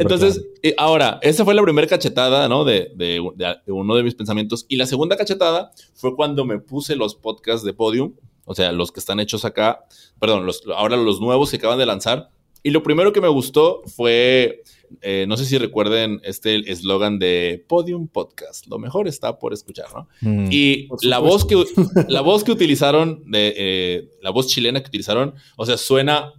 [0.00, 2.64] Entonces, eh, ahora, esa fue la primera cachetada, ¿no?
[2.64, 3.20] De, de,
[3.66, 4.64] uno de mis pensamientos.
[4.68, 8.14] Y la segunda cachetada fue cuando me puse los podcasts de Podium,
[8.46, 9.84] o sea, los que están hechos acá,
[10.18, 12.30] perdón, los, ahora los nuevos que acaban de lanzar.
[12.62, 14.62] Y lo primero que me gustó fue
[15.02, 19.86] eh, no sé si recuerden este eslogan de Podium Podcast, lo mejor está por escuchar,
[19.94, 20.08] ¿no?
[20.20, 20.48] Mm.
[20.50, 21.56] y la voz, que,
[22.08, 26.32] la voz que utilizaron, de, eh, la voz chilena que utilizaron, o sea, suena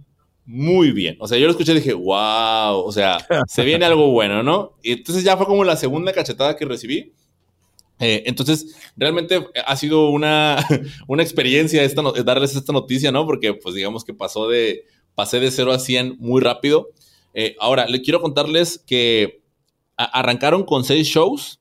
[0.50, 1.16] muy bien.
[1.20, 4.76] O sea, yo lo escuché y dije, wow, o sea, se viene algo bueno, ¿no?
[4.82, 7.12] Y entonces ya fue como la segunda cachetada que recibí.
[8.00, 10.66] Eh, entonces, realmente ha sido una,
[11.06, 13.26] una experiencia esta, darles esta noticia, ¿no?
[13.26, 16.88] Porque, pues, digamos que pasó de, pasé de 0 a 100 muy rápido.
[17.34, 19.42] Eh, ahora, le quiero contarles que
[19.96, 21.60] arrancaron con seis shows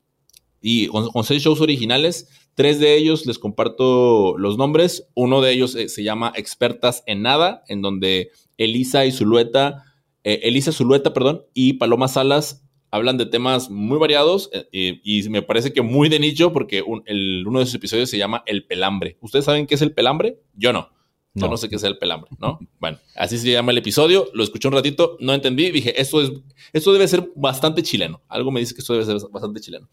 [0.61, 2.27] y con, seis shows originales.
[2.55, 5.07] Tres de ellos les comparto los nombres.
[5.13, 9.83] Uno de ellos eh, se llama Expertas en Nada, en donde Elisa y Zulueta,
[10.23, 15.71] eh, Elisa Zulueta, perdón, y Paloma Salas hablan de temas muy variados y me parece
[15.71, 19.15] que muy de nicho porque uno de sus episodios se llama El Pelambre.
[19.21, 20.39] ¿Ustedes saben qué es el pelambre?
[20.55, 20.89] Yo no.
[21.33, 22.59] Yo no sé qué es el pelambre, ¿no?
[22.79, 24.29] Bueno, así se llama el episodio.
[24.33, 25.69] Lo escuché un ratito, no entendí.
[25.71, 26.31] Dije, esto, es,
[26.73, 28.21] esto debe ser bastante chileno.
[28.27, 29.87] Algo me dice que esto debe ser bastante chileno.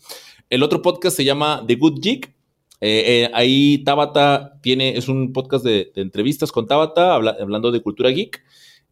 [0.49, 2.37] El otro podcast se llama The Good Geek.
[2.81, 8.11] Eh, eh, ahí Tabata tiene, es un podcast de, entrevistas con Tabata, hablando de cultura
[8.11, 8.43] geek.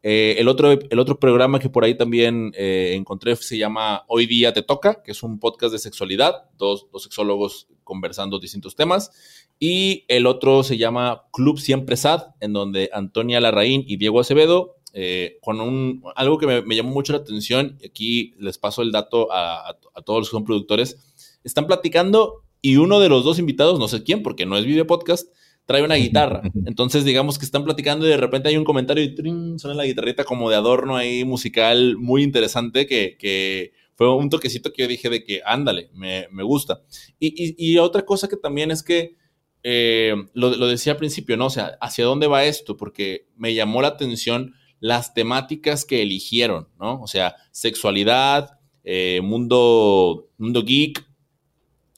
[0.03, 4.53] Eh, el, otro, el otro programa que por ahí también encontré se llama Hoy Día
[4.53, 9.11] Te Toca, que es un podcast de sexualidad, dos, dos sexólogos conversando distintos temas.
[9.59, 14.77] Y el otro se llama Club Siempre Sad, en donde Antonia Larraín y Diego Acevedo,
[14.93, 18.93] eh, con un, algo que me, llamó mucho la atención, y aquí les paso el
[18.93, 20.99] dato a, todos los que son productores,
[21.43, 24.87] están platicando y uno de los dos invitados, no sé quién, porque no es video
[24.87, 25.29] podcast,
[25.67, 26.43] trae una guitarra.
[26.67, 29.59] Entonces, digamos que están platicando y de repente hay un comentario y ¡trin!
[29.59, 34.83] suena la guitarrita como de adorno ahí musical muy interesante que, fue un toquecito que
[34.83, 36.83] yo dije de que, ándale, me, gusta.
[37.21, 39.15] y, otra cosa que también es que
[39.67, 41.47] eh, lo, decía al principio, ¿no?
[41.47, 42.77] O sea, ¿hacia dónde va esto?
[42.77, 47.01] Porque me llamó la atención las temáticas que eligieron, ¿no?
[47.01, 51.07] O sea, sexualidad, eh, mundo, mundo geek.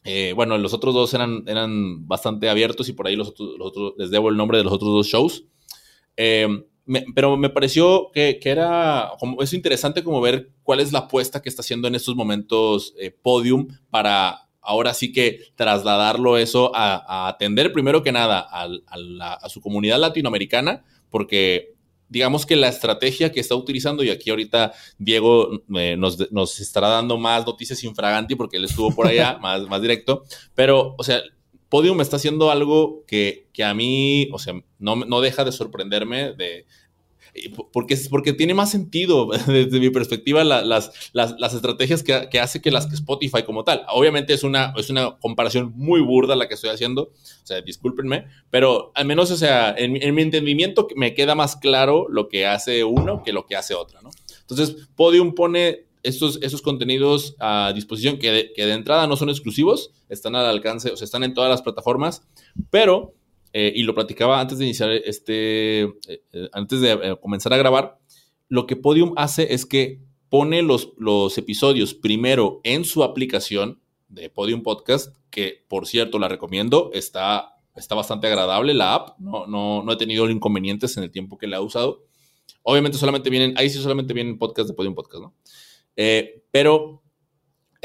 [0.04, 4.10] Eh, bueno, los otros dos eran, eran bastante abiertos y por ahí los otros, les
[4.10, 5.44] debo el nombre de los otros dos shows.
[6.14, 11.48] pero me pareció que, era como, es interesante como ver cuál es la apuesta que
[11.48, 18.02] está haciendo en estos momentos Podium para ahora sí que trasladarlo eso a, atender primero
[18.02, 21.74] que nada a, su comunidad latinoamericana, porque
[22.08, 27.18] digamos que la estrategia que está utilizando, y aquí ahorita Diego eh, nos, estará dando
[27.18, 30.24] más noticias infraganti porque él estuvo por allá más, más directo,
[30.54, 31.22] pero, o sea,
[31.68, 36.66] Podium está haciendo algo que, a mí, o sea, no, no deja de sorprenderme de,
[37.72, 42.86] porque, porque tiene más sentido desde mi perspectiva las, las, estrategias que, hace que las
[42.86, 43.84] que Spotify como tal.
[43.88, 48.26] Obviamente es una, es una comparación muy burda la que estoy haciendo, o sea, discúlpenme,
[48.50, 52.84] pero al menos, o sea, en, mi entendimiento me queda más claro lo que hace
[52.84, 54.10] uno que lo que hace otra, ¿no?
[54.40, 59.28] Entonces, Podium pone estos, estos contenidos a disposición que de, que de entrada no son
[59.28, 62.22] exclusivos, están al alcance, o sea, están en todas las plataformas,
[62.70, 63.14] pero
[63.58, 67.98] eh, y lo platicaba antes de iniciar este, eh, eh, antes de comenzar a grabar,
[68.50, 74.28] lo que Podium hace es que pone los, los episodios primero en su aplicación de
[74.28, 79.82] Podium Podcast, que por cierto la recomiendo, está, está bastante agradable la app, no, no,
[79.82, 82.04] no he tenido inconvenientes en el tiempo que la he usado.
[82.62, 85.34] Obviamente solamente vienen, ahí sí solamente vienen podcasts de Podium Podcast, ¿no?
[86.50, 87.02] pero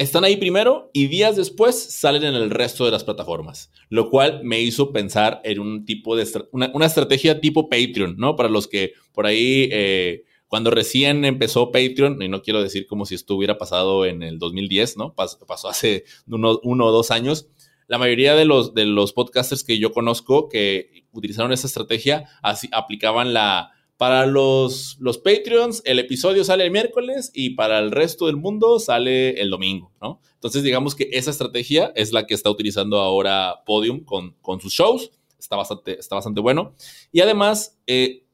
[0.02, 4.40] están ahí primero y días después salen en el resto de las plataformas, lo cual
[4.44, 8.36] me hizo pensar en un tipo de una, estrategia tipo Patreon, ¿no?
[8.36, 13.06] Para los que por ahí eh, cuando recién empezó Patreon, y no quiero decir como
[13.06, 15.14] si esto hubiera pasado en el 2010, ¿no?
[15.14, 17.48] pasó hace uno, uno, o dos años.
[17.88, 22.68] La mayoría de los, de los podcasters que yo conozco que utilizaron esa estrategia así,
[22.72, 28.26] aplicaban la, para los, los Patreons, el episodio sale el miércoles y para el resto
[28.26, 30.20] del mundo sale el domingo, ¿no?
[30.34, 34.72] Entonces, digamos que esa estrategia es la que está utilizando ahora Podium con, con sus
[34.72, 35.12] shows.
[35.38, 36.74] Está bastante, está bastante bueno.
[37.12, 38.24] Y además, eh,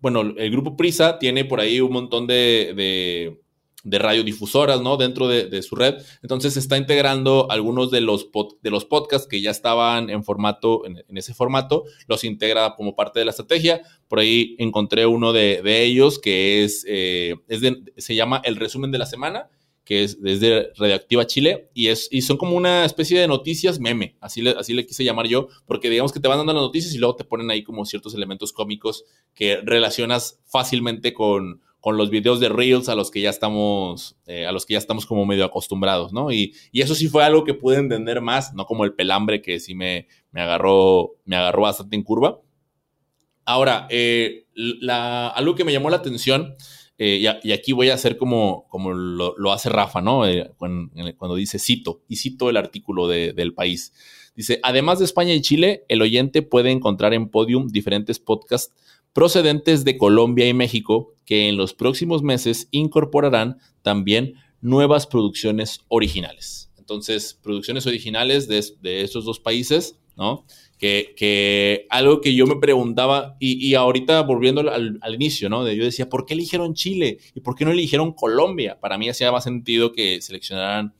[0.00, 3.42] bueno, el grupo Prisa tiene por ahí un montón de de
[3.84, 4.96] radiodifusoras, ¿no?
[4.96, 5.96] Dentro de, su red.
[6.22, 8.28] Entonces está integrando algunos de los,
[8.62, 13.18] de los podcasts que ya estaban en formato, en, ese formato, los integra como parte
[13.18, 13.82] de la estrategia.
[14.08, 17.34] Por ahí encontré uno de, ellos que es, eh,
[17.96, 19.48] se llama El Resumen de la Semana,
[19.84, 24.16] que es desde Radioactiva Chile, y, es, y son como una especie de noticias meme,
[24.20, 26.94] así le, así le quise llamar yo, porque digamos que te van dando las noticias
[26.94, 32.10] y luego te ponen ahí como ciertos elementos cómicos que relacionas fácilmente con con los
[32.10, 35.24] videos de Reels a los que ya estamos, eh, a los que ya estamos como
[35.24, 36.30] medio acostumbrados, ¿no?
[36.30, 39.74] Y, eso sí fue algo que pude entender más, no como el pelambre que sí
[39.74, 42.40] me, me agarró, me agarró bastante en curva.
[43.44, 44.46] Ahora, eh,
[44.88, 46.54] algo que me llamó la atención,
[46.98, 50.22] eh, y, aquí voy a hacer como, como lo, hace Rafa, ¿no?
[50.58, 53.94] Cuando, dice cito, y cito el artículo del país.
[54.36, 58.74] Dice, además de España y Chile, el oyente puede encontrar en Podium diferentes podcasts
[59.12, 66.70] procedentes de Colombia y México que en los próximos meses incorporarán también nuevas producciones originales.
[66.76, 70.44] Entonces, producciones originales de, estos dos países, ¿no?
[70.76, 75.62] Que, algo que yo me preguntaba, y, ahorita volviendo al, inicio, ¿no?
[75.62, 77.18] De, yo decía, ¿por qué eligieron Chile?
[77.34, 78.78] ¿Y por qué no eligieron Colombia?
[78.80, 80.94] Para mí hacía más sentido que seleccionaran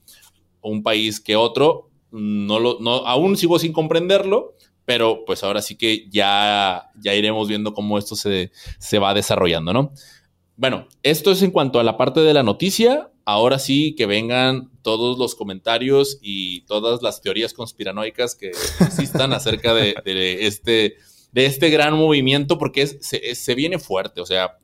[0.62, 1.91] un país que otro.
[2.12, 4.55] No lo, no, aún sigo sin comprenderlo,
[4.91, 8.51] pero pues ahora sí que ya, ya iremos viendo cómo esto se,
[8.99, 9.93] va desarrollando, ¿no?
[10.57, 13.09] Bueno, esto es en cuanto a la parte de la noticia.
[13.24, 19.74] Ahora sí que vengan todos los comentarios y todas las teorías conspiranoicas que existan acerca
[19.74, 19.95] de,
[20.41, 20.97] este,
[21.30, 24.20] de este gran movimiento porque se, viene fuerte.
[24.20, 24.59] O sea,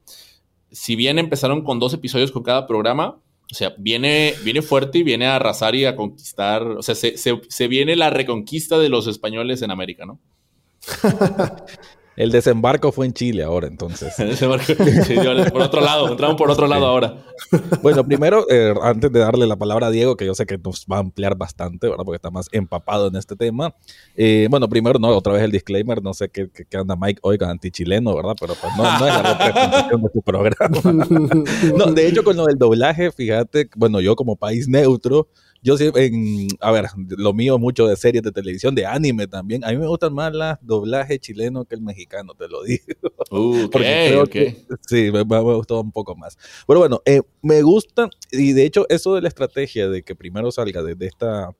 [0.72, 5.02] si bien empezaron con dos episodios con cada programa, o sea, viene, viene fuerte y
[5.02, 6.62] viene a arrasar y a conquistar.
[6.62, 10.18] O sea, se, se viene la reconquista de los españoles en América, ¿no?
[12.16, 14.18] El desembarco fue en Chile ahora, entonces.
[14.18, 14.72] El desembarco,
[15.52, 17.16] por otro lado, entramos por otro lado ahora.
[17.82, 20.86] Bueno, primero, eh, antes de darle la palabra a Diego, que yo sé que nos
[20.90, 22.02] va a ampliar bastante, ¿verdad?
[22.04, 23.74] Porque está más empapado en este tema.
[24.16, 27.36] Eh, bueno, primero, no, otra vez el disclaimer, no sé qué, qué, anda Mike hoy
[27.36, 28.34] con antichileno, ¿verdad?
[28.40, 30.80] Pero pues no, no es la representación de tu programa.
[31.76, 35.28] No, de hecho, con lo del doblaje, fíjate, bueno, yo como país neutro,
[35.66, 36.84] yo sí, en, a ver,
[37.18, 39.64] lo mío mucho de series de televisión, de anime también.
[39.64, 42.84] A mí me gustan más las doblaje chileno que el mexicano, te lo digo.
[43.32, 43.68] Uh,
[44.22, 46.38] okay, sí, me, me, gustó un poco más.
[46.68, 50.52] Pero bueno, eh, me gusta, y de hecho eso de la estrategia de que primero
[50.52, 51.50] salga desde de esta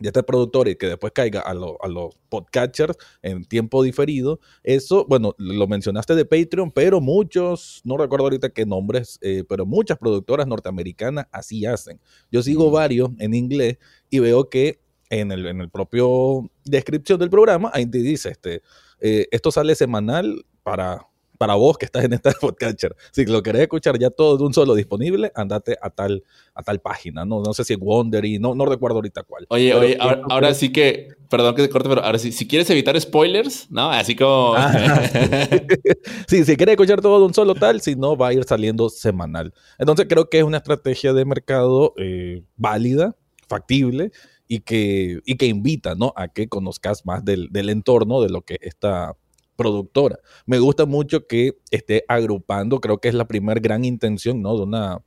[0.00, 5.06] de este productor y que después caiga a, a los podcatchers en tiempo diferido, eso,
[5.08, 9.98] bueno, lo mencionaste de Patreon, pero muchos, no recuerdo ahorita qué nombres, eh, pero muchas
[9.98, 12.00] productoras norteamericanas así hacen.
[12.30, 13.78] Yo sigo varios en inglés
[14.08, 14.80] y veo que
[15.10, 18.62] en el, en el propio descripción del programa, ahí te dice, este,
[19.00, 21.09] eh, esto sale semanal para
[21.40, 22.94] para vos que estás en esta podcatcher.
[23.12, 26.22] Si lo querés escuchar ya todo de un solo disponible, andate a tal,
[26.54, 27.24] a tal página.
[27.24, 29.46] No, no sé si es Wondery, no, no recuerdo ahorita cuál.
[29.48, 33.00] Oye, oye, ahora, sí que, perdón que te corte, pero ahora sí, si quieres evitar
[33.00, 33.90] spoilers, ¿no?
[33.90, 34.54] Así como.
[34.60, 34.72] Ah,
[36.28, 36.44] sí.
[36.44, 39.54] si quieres escuchar todo de un solo tal, si no, va a ir saliendo semanal.
[39.78, 43.16] Entonces creo que es una estrategia de mercado eh, válida,
[43.48, 44.12] factible
[44.46, 46.12] y que, y que invita ¿no?
[46.16, 49.16] a que conozcas más del, del entorno de lo que está
[49.60, 50.18] productora.
[50.46, 54.56] Me gusta mucho que esté agrupando, creo que es la primera gran intención, ¿no?
[54.56, 55.04] De una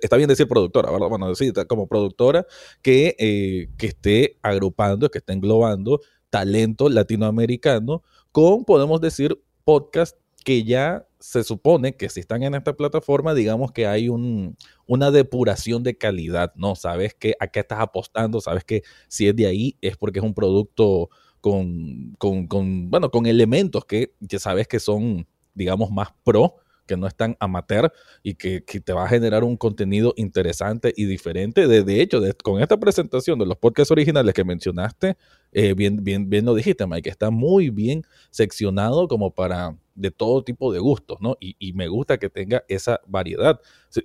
[0.00, 1.08] está bien decir productora, ¿verdad?
[1.08, 2.46] Bueno, decir como productora
[2.80, 6.00] que, eh, que esté agrupando, que esté englobando
[6.30, 12.72] talento latinoamericano con, podemos decir, podcast que ya se supone que si están en esta
[12.72, 16.74] plataforma, digamos que hay un, una depuración de calidad, ¿no?
[16.74, 20.24] Sabes que a qué estás apostando, sabes que si es de ahí es porque es
[20.24, 21.10] un producto
[21.42, 26.54] con, con, con, bueno, con elementos que ya sabes que son, digamos, más pro,
[26.86, 31.04] que no están amateur y que, que, te va a generar un contenido interesante y
[31.04, 31.66] diferente.
[31.66, 35.16] De, de hecho, con esta presentación de los podcasts originales que mencionaste,
[35.50, 40.44] eh, bien, bien, bien lo dijiste, Mike, está muy bien seccionado como para de todo
[40.44, 41.36] tipo de gustos, ¿no?
[41.40, 43.60] Y, y me gusta que tenga esa variedad.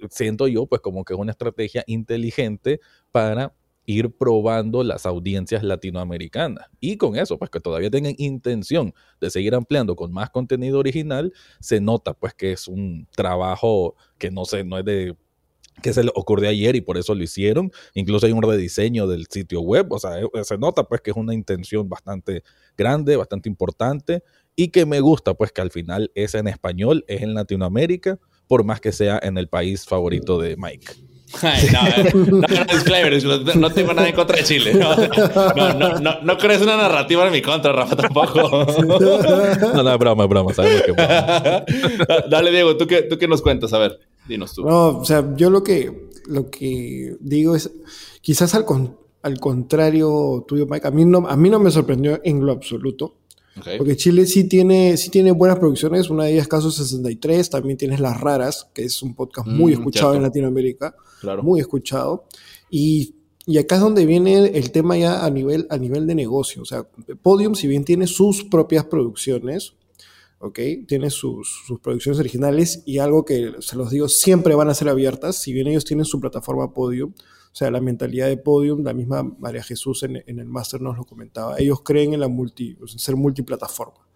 [0.10, 2.80] Siento yo, pues, como que es una estrategia inteligente
[3.12, 3.54] para
[3.88, 6.68] ir probando las audiencias latinoamericanas.
[6.80, 11.34] Y con eso, pues que todavía tengan intención de seguir ampliando con más contenido original,
[11.62, 15.16] se nota pues que es un trabajo que no, sé, no es de
[15.82, 17.72] que se le ocurrió ayer y por eso lo hicieron.
[17.94, 21.18] Incluso hay un rediseño del sitio web, o sea, eh, se nota pues que es
[21.18, 22.44] una intención bastante
[22.78, 24.22] grande, bastante importante
[24.54, 28.66] y que me gusta pues que al final es en español, es en Latinoamérica, por
[28.66, 31.07] más que sea en el país favorito de Mike
[33.24, 34.74] no, no, tengo nada en contra de Chile.
[34.74, 38.66] No, no, no, crees una narrativa en mi contra, Rafa, tampoco.
[38.82, 40.54] No, no, es broma, es broma.
[40.54, 40.94] Sabemos que
[42.30, 43.74] Dale, Diego, ¿tú qué, ¿tú qué nos cuentas?
[43.74, 44.64] A ver, dinos tú.
[44.64, 47.72] No, o sea, yo lo que, lo que digo es,
[48.22, 48.66] quizás al,
[49.22, 53.17] al contrario tuyo, Mike, a mí, no, a mí no me sorprendió en lo absoluto.
[53.78, 58.00] Porque Chile sí tiene, sí tiene buenas producciones, una de ellas Caso 63, también tienes
[58.00, 61.44] Las Raras, que es un podcast muy mm, escuchado en Latinoamérica, claro.
[61.44, 62.26] muy escuchado.
[62.70, 66.62] Y, y, acá es donde viene el tema ya a nivel, a nivel de negocio.
[66.62, 66.88] O sea,
[67.22, 69.74] Podium, si bien tiene sus propias producciones,
[70.40, 70.60] ¿ok?
[70.88, 74.90] Tiene sus, sus, producciones originales y algo que se los digo, siempre van a ser
[74.90, 77.14] abiertas, si bien ellos tienen su plataforma Podium,
[77.58, 81.58] sea, la mentalidad de podium, la misma María Jesús en, el máster nos lo comentaba.
[81.58, 84.08] Ellos creen en la multi, en ser multiplataforma,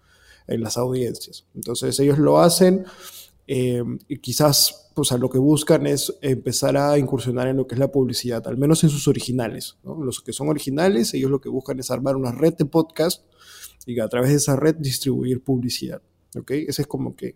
[0.47, 1.47] en las audiencias.
[1.55, 2.85] Entonces ellos lo hacen
[3.47, 7.73] eh, y quizás pues, a lo que buscan es empezar a incursionar en lo que
[7.73, 9.77] es la publicidad, al menos en sus originales.
[9.83, 13.23] Los que son originales, ellos lo que buscan es armar una red de podcast
[13.87, 16.03] y a través de esa red distribuir publicidad.
[16.37, 16.51] ¿ok?
[16.51, 17.35] Ese es como que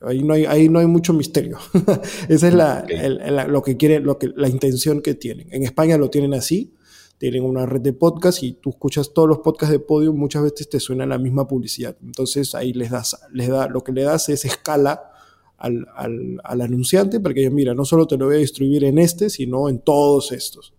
[0.00, 1.58] Ahí no hay, ahí no hay mucho misterio.
[2.28, 5.52] Esa es la, lo que quieren, lo que, la intención que tienen.
[5.52, 6.74] En España lo tienen así,
[7.18, 10.68] tienen una red de podcast y tú escuchas todos los podcasts de Podium, muchas veces
[10.68, 11.96] te suena la misma publicidad.
[12.00, 15.10] Entonces ahí les das, les da, lo que le das es escala
[15.56, 18.84] al, al, al anunciante para que ellos, mira, no solo te lo voy a distribuir
[18.84, 20.74] en este, sino en todos estos.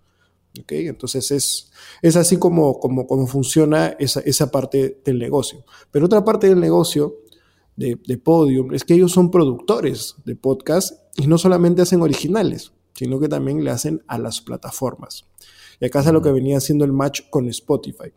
[0.61, 0.87] ¿Okay?
[0.87, 5.65] Entonces es, es así como, como, como funciona esa, esa parte del negocio.
[5.91, 7.17] Pero otra parte del negocio
[7.79, 13.19] de, Podium es que ellos son productores de podcast y no solamente hacen originales, sino
[13.19, 15.25] que también le hacen a las plataformas.
[15.79, 18.11] Y acá es lo que venía haciendo el match con Spotify.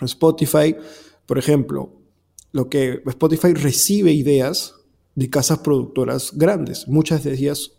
[0.00, 0.74] Spotify,
[1.26, 1.92] por ejemplo,
[2.52, 4.74] lo que Spotify recibe ideas
[5.14, 7.72] de casas productoras grandes, muchas de ellas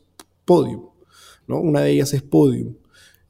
[0.45, 0.89] Podium,
[1.47, 1.59] ¿no?
[1.59, 2.75] Una de ellas es Podium.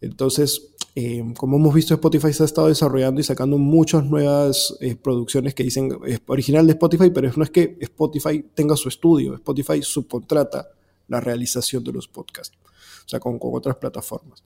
[0.02, 4.96] Entonces, eh, como hemos visto, Spotify se ha estado desarrollando y sacando muchas nuevas eh,
[4.96, 9.36] producciones que dicen es original de Spotify, pero no es que Spotify tenga su estudio,
[9.36, 10.70] Spotify subcontrata
[11.08, 12.58] la realización de los podcasts,
[13.06, 14.44] o sea, con, otras plataformas.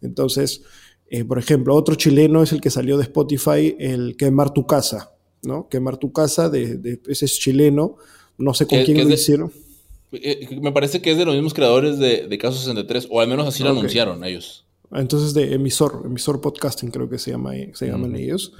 [0.00, 0.62] Entonces,
[1.08, 5.12] eh, por ejemplo, otro chileno es el que salió de Spotify, el Quemar tu casa,
[5.42, 5.68] ¿no?
[5.68, 7.96] Quemar tu casa, de, ese es chileno,
[8.38, 9.52] no sé con quién lo hicieron.
[10.60, 13.46] Me parece que es de los mismos creadores de, de Caso 63, o al menos
[13.46, 14.63] así lo anunciaron ellos.
[14.94, 18.52] Entonces, de emisor, emisor podcasting creo que se, llama, se llaman ellos.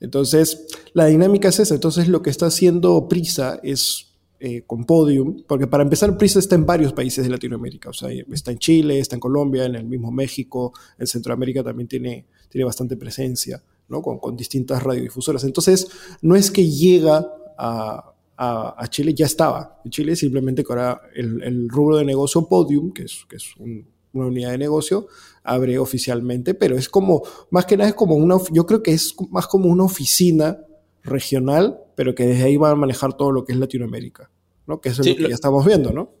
[0.00, 1.74] Entonces, la dinámica es esa.
[1.74, 4.08] Entonces, lo que está haciendo Prisa es
[4.40, 7.90] eh, con Podium, porque para empezar, Prisa está en varios países de Latinoamérica.
[7.90, 11.88] O sea, está en Chile, está en Colombia, en el mismo México, en Centroamérica también
[11.88, 14.00] tiene, tiene bastante presencia, ¿no?
[14.02, 15.42] Con, con distintas radiodifusoras.
[15.44, 15.88] Entonces,
[16.22, 17.26] no es que llega
[17.58, 19.80] a, a, Chile, ya estaba.
[19.84, 23.56] En Chile simplemente que ahora el, el rubro de negocio Podium, que es, que es
[23.56, 23.84] un
[24.18, 25.06] una unidad de negocio,
[25.42, 29.14] abre oficialmente, pero es como, más que nada es como una, yo creo que es
[29.30, 30.58] más como una oficina
[31.02, 34.30] regional, pero que desde ahí van a manejar todo lo que es Latinoamérica,
[34.66, 34.80] ¿no?
[34.80, 36.12] Que eso es lo que ya estamos viendo, ¿no?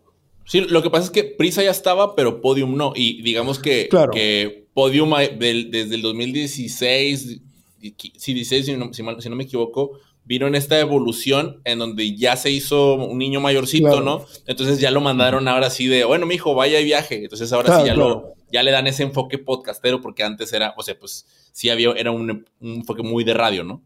[0.44, 2.94] Sí, lo que pasa es que Prisa ya estaba, pero Podium no.
[2.96, 7.40] Y digamos que, que Podium desde el 2016,
[8.16, 12.36] si, 16, si, no, si no me equivoco, vino en esta evolución en donde ya
[12.36, 14.26] se hizo un niño mayorcito, ¿no?
[14.46, 17.22] Entonces ya lo mandaron ahora sí de, bueno, mi hijo, vaya y viaje.
[17.24, 20.82] Entonces ahora sí ya, lo, ya le dan ese enfoque podcastero porque antes era, o
[20.82, 23.80] sea, pues sí había, era un, enfoque muy de radio, ¿no?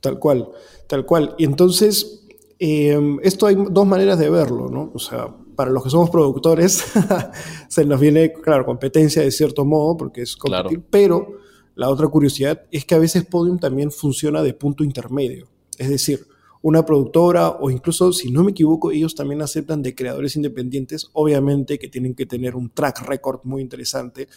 [0.00, 0.50] Tal cual,
[0.86, 1.34] tal cual.
[1.38, 2.26] Y entonces,
[2.58, 4.92] em, esto hay dos maneras de verlo, ¿no?
[4.94, 6.84] O sea, para los que somos productores,
[7.70, 11.38] se nos viene, claro, competencia de cierto modo, porque es competir, pero
[11.74, 15.55] la otra curiosidad es que a veces Podium también funciona de punto intermedio.
[15.78, 16.26] Es decir,
[16.62, 21.78] una productora o incluso, si no me equivoco, ellos también aceptan de creadores independientes, obviamente
[21.78, 24.28] que tienen que tener un track record muy interesante,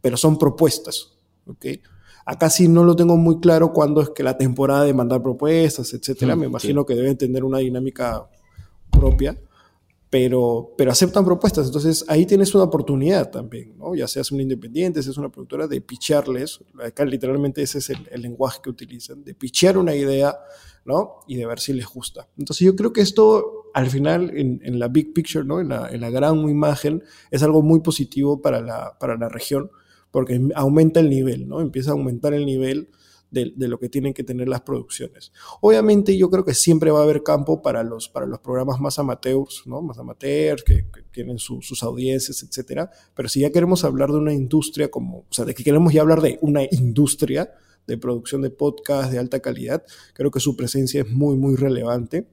[0.00, 1.16] pero son propuestas.
[1.46, 1.80] ¿okay?
[2.24, 5.92] Acá sí no lo tengo muy claro cuándo es que la temporada de mandar propuestas,
[5.92, 6.36] etcétera.
[6.36, 8.28] me imagino que deben tener una dinámica
[8.90, 9.36] propia
[10.10, 11.66] pero, pero aceptan propuestas.
[11.66, 13.94] Entonces ahí tienes una oportunidad también, ¿no?
[13.94, 18.60] Ya seas un independiente, seas una productora, de picharles, acá literalmente ese es el, lenguaje
[18.62, 20.36] que utilizan, de pichar una idea,
[20.84, 21.20] ¿no?
[21.26, 22.28] Y de ver si les gusta.
[22.38, 25.60] Entonces yo creo que esto al final, en, en la big picture, ¿no?
[25.60, 29.70] En la, en la, gran imagen, es algo muy positivo para la, para la región,
[30.10, 31.60] porque aumenta el nivel, ¿no?
[31.60, 32.88] Empieza a aumentar el nivel
[33.30, 35.32] de, lo que tienen que tener las producciones.
[35.60, 38.98] Obviamente yo creo que siempre va a haber campo para los, para los programas más
[38.98, 39.82] amateurs, ¿no?
[39.82, 42.90] Más amateurs, que, tienen sus audiencias, etcétera.
[43.14, 46.02] Pero si ya queremos hablar de una industria como, o sea, de que queremos ya
[46.02, 47.50] hablar de una industria,
[47.86, 52.26] de producción de podcast de alta calidad, creo que su presencia es muy, muy relevante.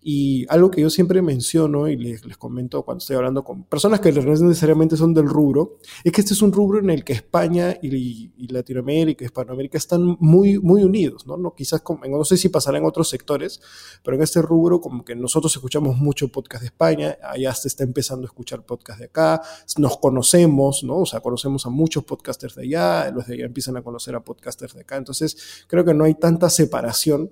[0.00, 4.12] Y algo que yo siempre menciono y les, comento cuando estoy hablando con personas que
[4.12, 7.76] no necesariamente son del rubro, es que este es un rubro en el que España
[7.82, 11.36] y, y Latinoamérica Hispanoamérica están muy, muy unidos, ¿no?
[11.36, 13.60] no quizás, no sé si pasará en otros sectores,
[14.02, 17.84] pero en este rubro como que nosotros escuchamos mucho podcast de España, allá se está
[17.84, 19.42] empezando a escuchar podcast de acá,
[19.78, 20.98] nos conocemos, ¿no?
[20.98, 24.24] O sea, conocemos a muchos podcasters de allá, los de allá empiezan a conocer a
[24.24, 27.30] podcasters de acá, entonces creo que no hay tanta separación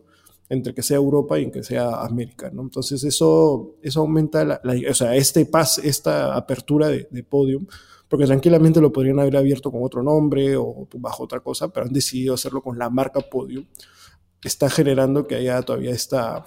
[0.49, 2.63] entre que sea Europa y en que sea América, ¿no?
[2.63, 7.67] Entonces eso, eso aumenta la, o sea, este pas, esta apertura de, de, podium,
[8.09, 11.93] porque tranquilamente lo podrían haber abierto con otro nombre o bajo otra cosa, pero han
[11.93, 13.67] decidido hacerlo con la marca podium.
[14.43, 16.47] Está generando que haya todavía esta,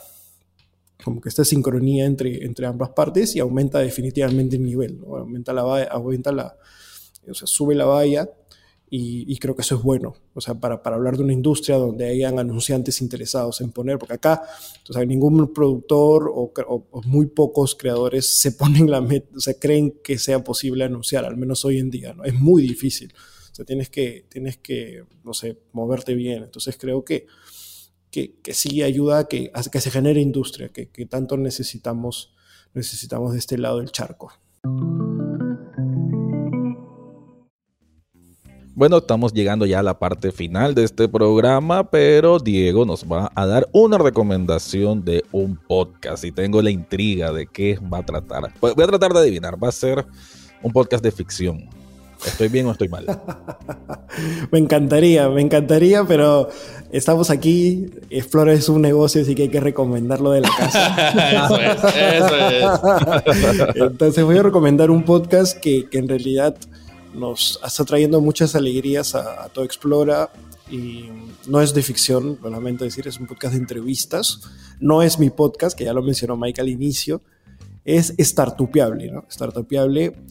[1.03, 5.17] como que esta sincronía entre, entre ambas partes y aumenta definitivamente el nivel, ¿no?
[5.17, 6.55] Aumenta la, aumenta la,
[7.27, 8.29] o sea, sube la valla
[8.91, 12.07] y, creo que eso es bueno, o sea, para, para, hablar de una industria donde
[12.07, 14.41] hayan anunciantes interesados en poner, porque acá,
[14.89, 16.51] o sea, ningún productor o,
[17.05, 21.37] muy pocos creadores se ponen la meta, o sea, creen que sea posible anunciar, al
[21.37, 22.23] menos hoy en día, ¿no?
[22.23, 23.13] Es muy difícil,
[23.51, 27.27] o sea, tienes que, tienes que no sé, moverte bien, entonces creo que,
[28.09, 32.33] que, que sí ayuda a que, a que se genere industria, que, que tanto necesitamos,
[32.73, 34.33] necesitamos de este lado del charco.
[38.79, 43.29] Bueno, estamos llegando ya a la parte final de este programa, pero Diego nos va
[43.35, 48.05] a dar una recomendación de un podcast y tengo la intriga de qué va a
[48.05, 48.53] tratar.
[48.61, 50.05] Voy a tratar de adivinar, va a ser
[50.63, 51.67] un podcast de ficción.
[52.25, 53.05] ¿Estoy bien o estoy mal?
[54.51, 56.47] me encantaría, me encantaría, pero
[56.93, 57.87] estamos aquí.
[58.09, 61.11] Explora es un negocio, así que hay que recomendarlo de la casa.
[61.45, 62.35] eso es, eso
[63.67, 63.75] es.
[63.91, 66.55] Entonces voy a recomendar un podcast que, que en realidad
[67.13, 70.31] nos está trayendo muchas alegrías a, todo Explora
[70.71, 71.05] y
[71.47, 72.49] no es de ficción, lo
[72.85, 74.41] decir, es un podcast de entrevistas.
[74.79, 77.21] no es mi podcast, que ya lo mencionó Mike al inicio,
[77.85, 79.11] es Startupiable.
[79.11, 79.25] ¿no?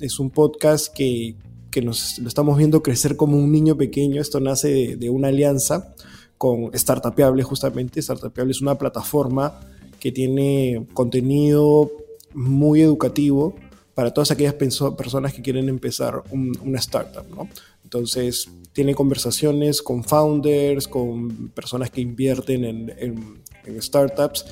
[0.01, 1.37] Es un podcast que,
[1.71, 4.21] que nos lo estamos viendo crecer como un niño pequeño.
[4.21, 5.95] Esto nace de, de una alianza
[6.37, 8.01] con Startupiable, justamente.
[8.01, 9.59] Startupiable es una plataforma
[9.99, 11.91] que tiene contenido
[12.33, 13.57] muy educativo
[13.99, 17.49] para todas aquellas personas que quieren empezar una startup, ¿no?
[17.83, 23.43] Entonces, tiene conversaciones con founders, con personas que invierten en,
[23.83, 24.47] startups,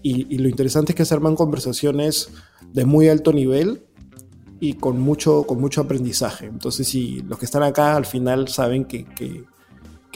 [0.00, 2.30] y, lo interesante es que se arman conversaciones
[2.72, 3.84] de muy alto nivel
[4.60, 6.46] y con mucho, con mucho aprendizaje.
[6.46, 9.04] Entonces, si los que están acá al final saben que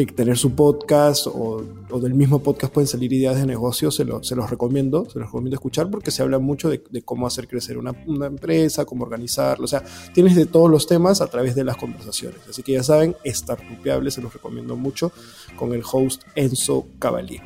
[0.06, 1.62] que tener su podcast o,
[2.00, 5.90] del mismo podcast pueden salir ideas de negocio, se, los recomiendo, se los recomiendo escuchar
[5.90, 7.94] porque se habla mucho de, cómo hacer crecer una,
[8.26, 9.82] empresa, cómo organizarlo, o sea,
[10.14, 12.40] tienes de todos los temas a través de las conversaciones.
[12.48, 15.12] Así que ya saben, Startupiable se los recomiendo mucho
[15.56, 17.42] con el host Enzo Cavalier.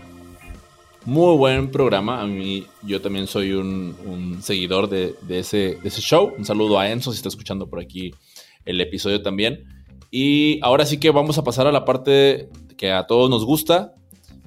[1.04, 2.22] Muy buen programa.
[2.22, 6.32] A mí, yo también soy un, seguidor de ese show.
[6.36, 8.12] Un saludo a Enzo si está escuchando por aquí
[8.64, 9.73] el episodio también.
[10.16, 13.96] Y ahora sí que vamos a pasar a la parte que a todos nos gusta,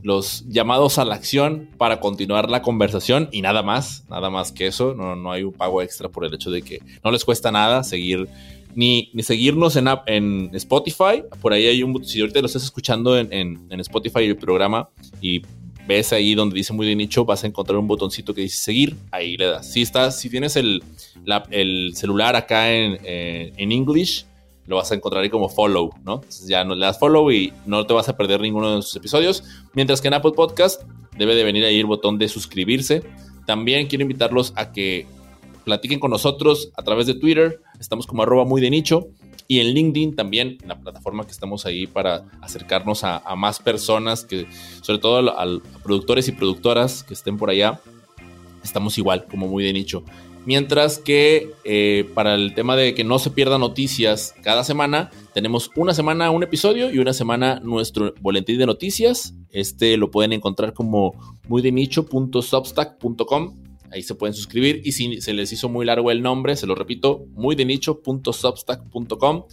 [0.02, 4.66] los llamados a la acción para continuar la conversación y nada más, nada más que
[4.66, 7.52] eso, no, no hay un pago extra por el hecho de que no les cuesta
[7.52, 8.30] nada seguir
[8.76, 13.18] ni, ni seguirnos en, en Spotify, por ahí hay un, si ahorita lo estás escuchando
[13.18, 14.88] en, en, Spotify el programa
[15.20, 15.42] y
[15.86, 18.96] ves ahí donde dice muy de nicho, vas a encontrar un botoncito que dice seguir,
[19.12, 19.70] ahí le das.
[19.70, 20.82] Si estás, si tienes el,
[21.52, 24.26] el celular acá en, en English,
[24.68, 26.16] lo vas a encontrar ahí como follow, ¿no?
[26.16, 28.96] Entonces ya no le das follow y no te vas a perder ninguno de nuestros
[28.98, 29.44] episodios.
[29.74, 30.84] Mientras que en Apple Podcast
[31.18, 33.04] debe de venir ahí el botón de suscribirse.
[33.46, 35.08] También quiero invitarlos a que
[35.64, 37.62] platiquen con nosotros a través de Twitter.
[37.80, 39.08] Estamos como arroba muy de nicho.
[39.50, 44.46] Y en LinkedIn también, la plataforma que estamos ahí para acercarnos a, más personas, que
[44.82, 47.80] sobre todo a, a productores y productoras que estén por allá.
[48.62, 50.04] Estamos igual, como muy de nicho.
[50.48, 55.70] Mientras que eh, para el tema de que no se pierdan noticias cada semana, tenemos
[55.76, 59.34] una semana un episodio y una semana nuestro boletín de noticias.
[59.50, 61.16] Este lo pueden encontrar como
[61.50, 63.58] muydenicho.substack.com.
[63.92, 66.76] Ahí se pueden suscribir y si se les hizo muy largo el nombre, se lo
[66.76, 69.44] repito, muydenicho.substack.com.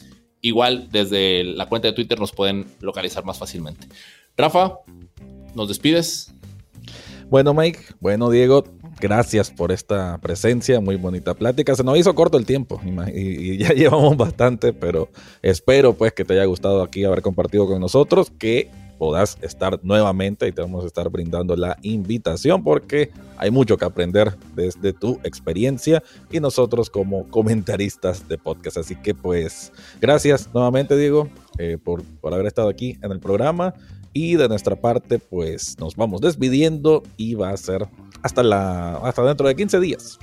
[0.43, 3.89] Igual desde la cuenta de Twitter nos pueden localizar más fácilmente.
[4.37, 4.79] Rafa,
[5.57, 6.33] ¿nos despides?
[7.29, 8.63] Bueno, Mike, bueno, Diego,
[9.05, 11.75] gracias por esta presencia, muy bonita plática.
[11.75, 12.81] Se nos hizo corto el tiempo
[13.15, 15.11] y, ya llevamos bastante, pero
[15.43, 20.49] espero pues que te haya gustado aquí haber compartido con nosotros, que puedas estar nuevamente
[20.49, 25.21] y te vamos a estar brindando la invitación porque hay mucho que aprender desde tu
[25.23, 28.79] experiencia y nosotros como comentaristas de podcast.
[28.79, 31.29] Así que pues gracias nuevamente Diego
[31.59, 33.75] eh, por, por haber estado aquí en el programa
[34.15, 37.89] y de nuestra parte, pues nos vamos despidiendo y va a ser
[38.25, 40.19] hasta, la, hasta dentro de 15 días.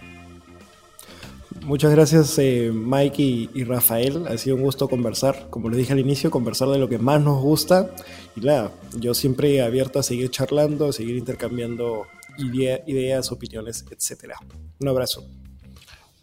[1.62, 3.22] Muchas gracias eh, Mike
[3.54, 6.89] y, Rafael, ha sido un gusto conversar, como les dije al inicio, conversar de lo
[6.89, 7.91] que más nos gusta
[8.36, 12.08] y nada, yo siempre abierto a seguir charlando, a seguir intercambiando
[12.39, 14.34] ideas, opiniones, etc.
[14.80, 15.24] Un abrazo.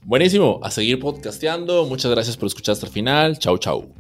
[0.02, 3.97] Buenísimo, a seguir podcasteando, muchas gracias por escuchar hasta el final, chau chau.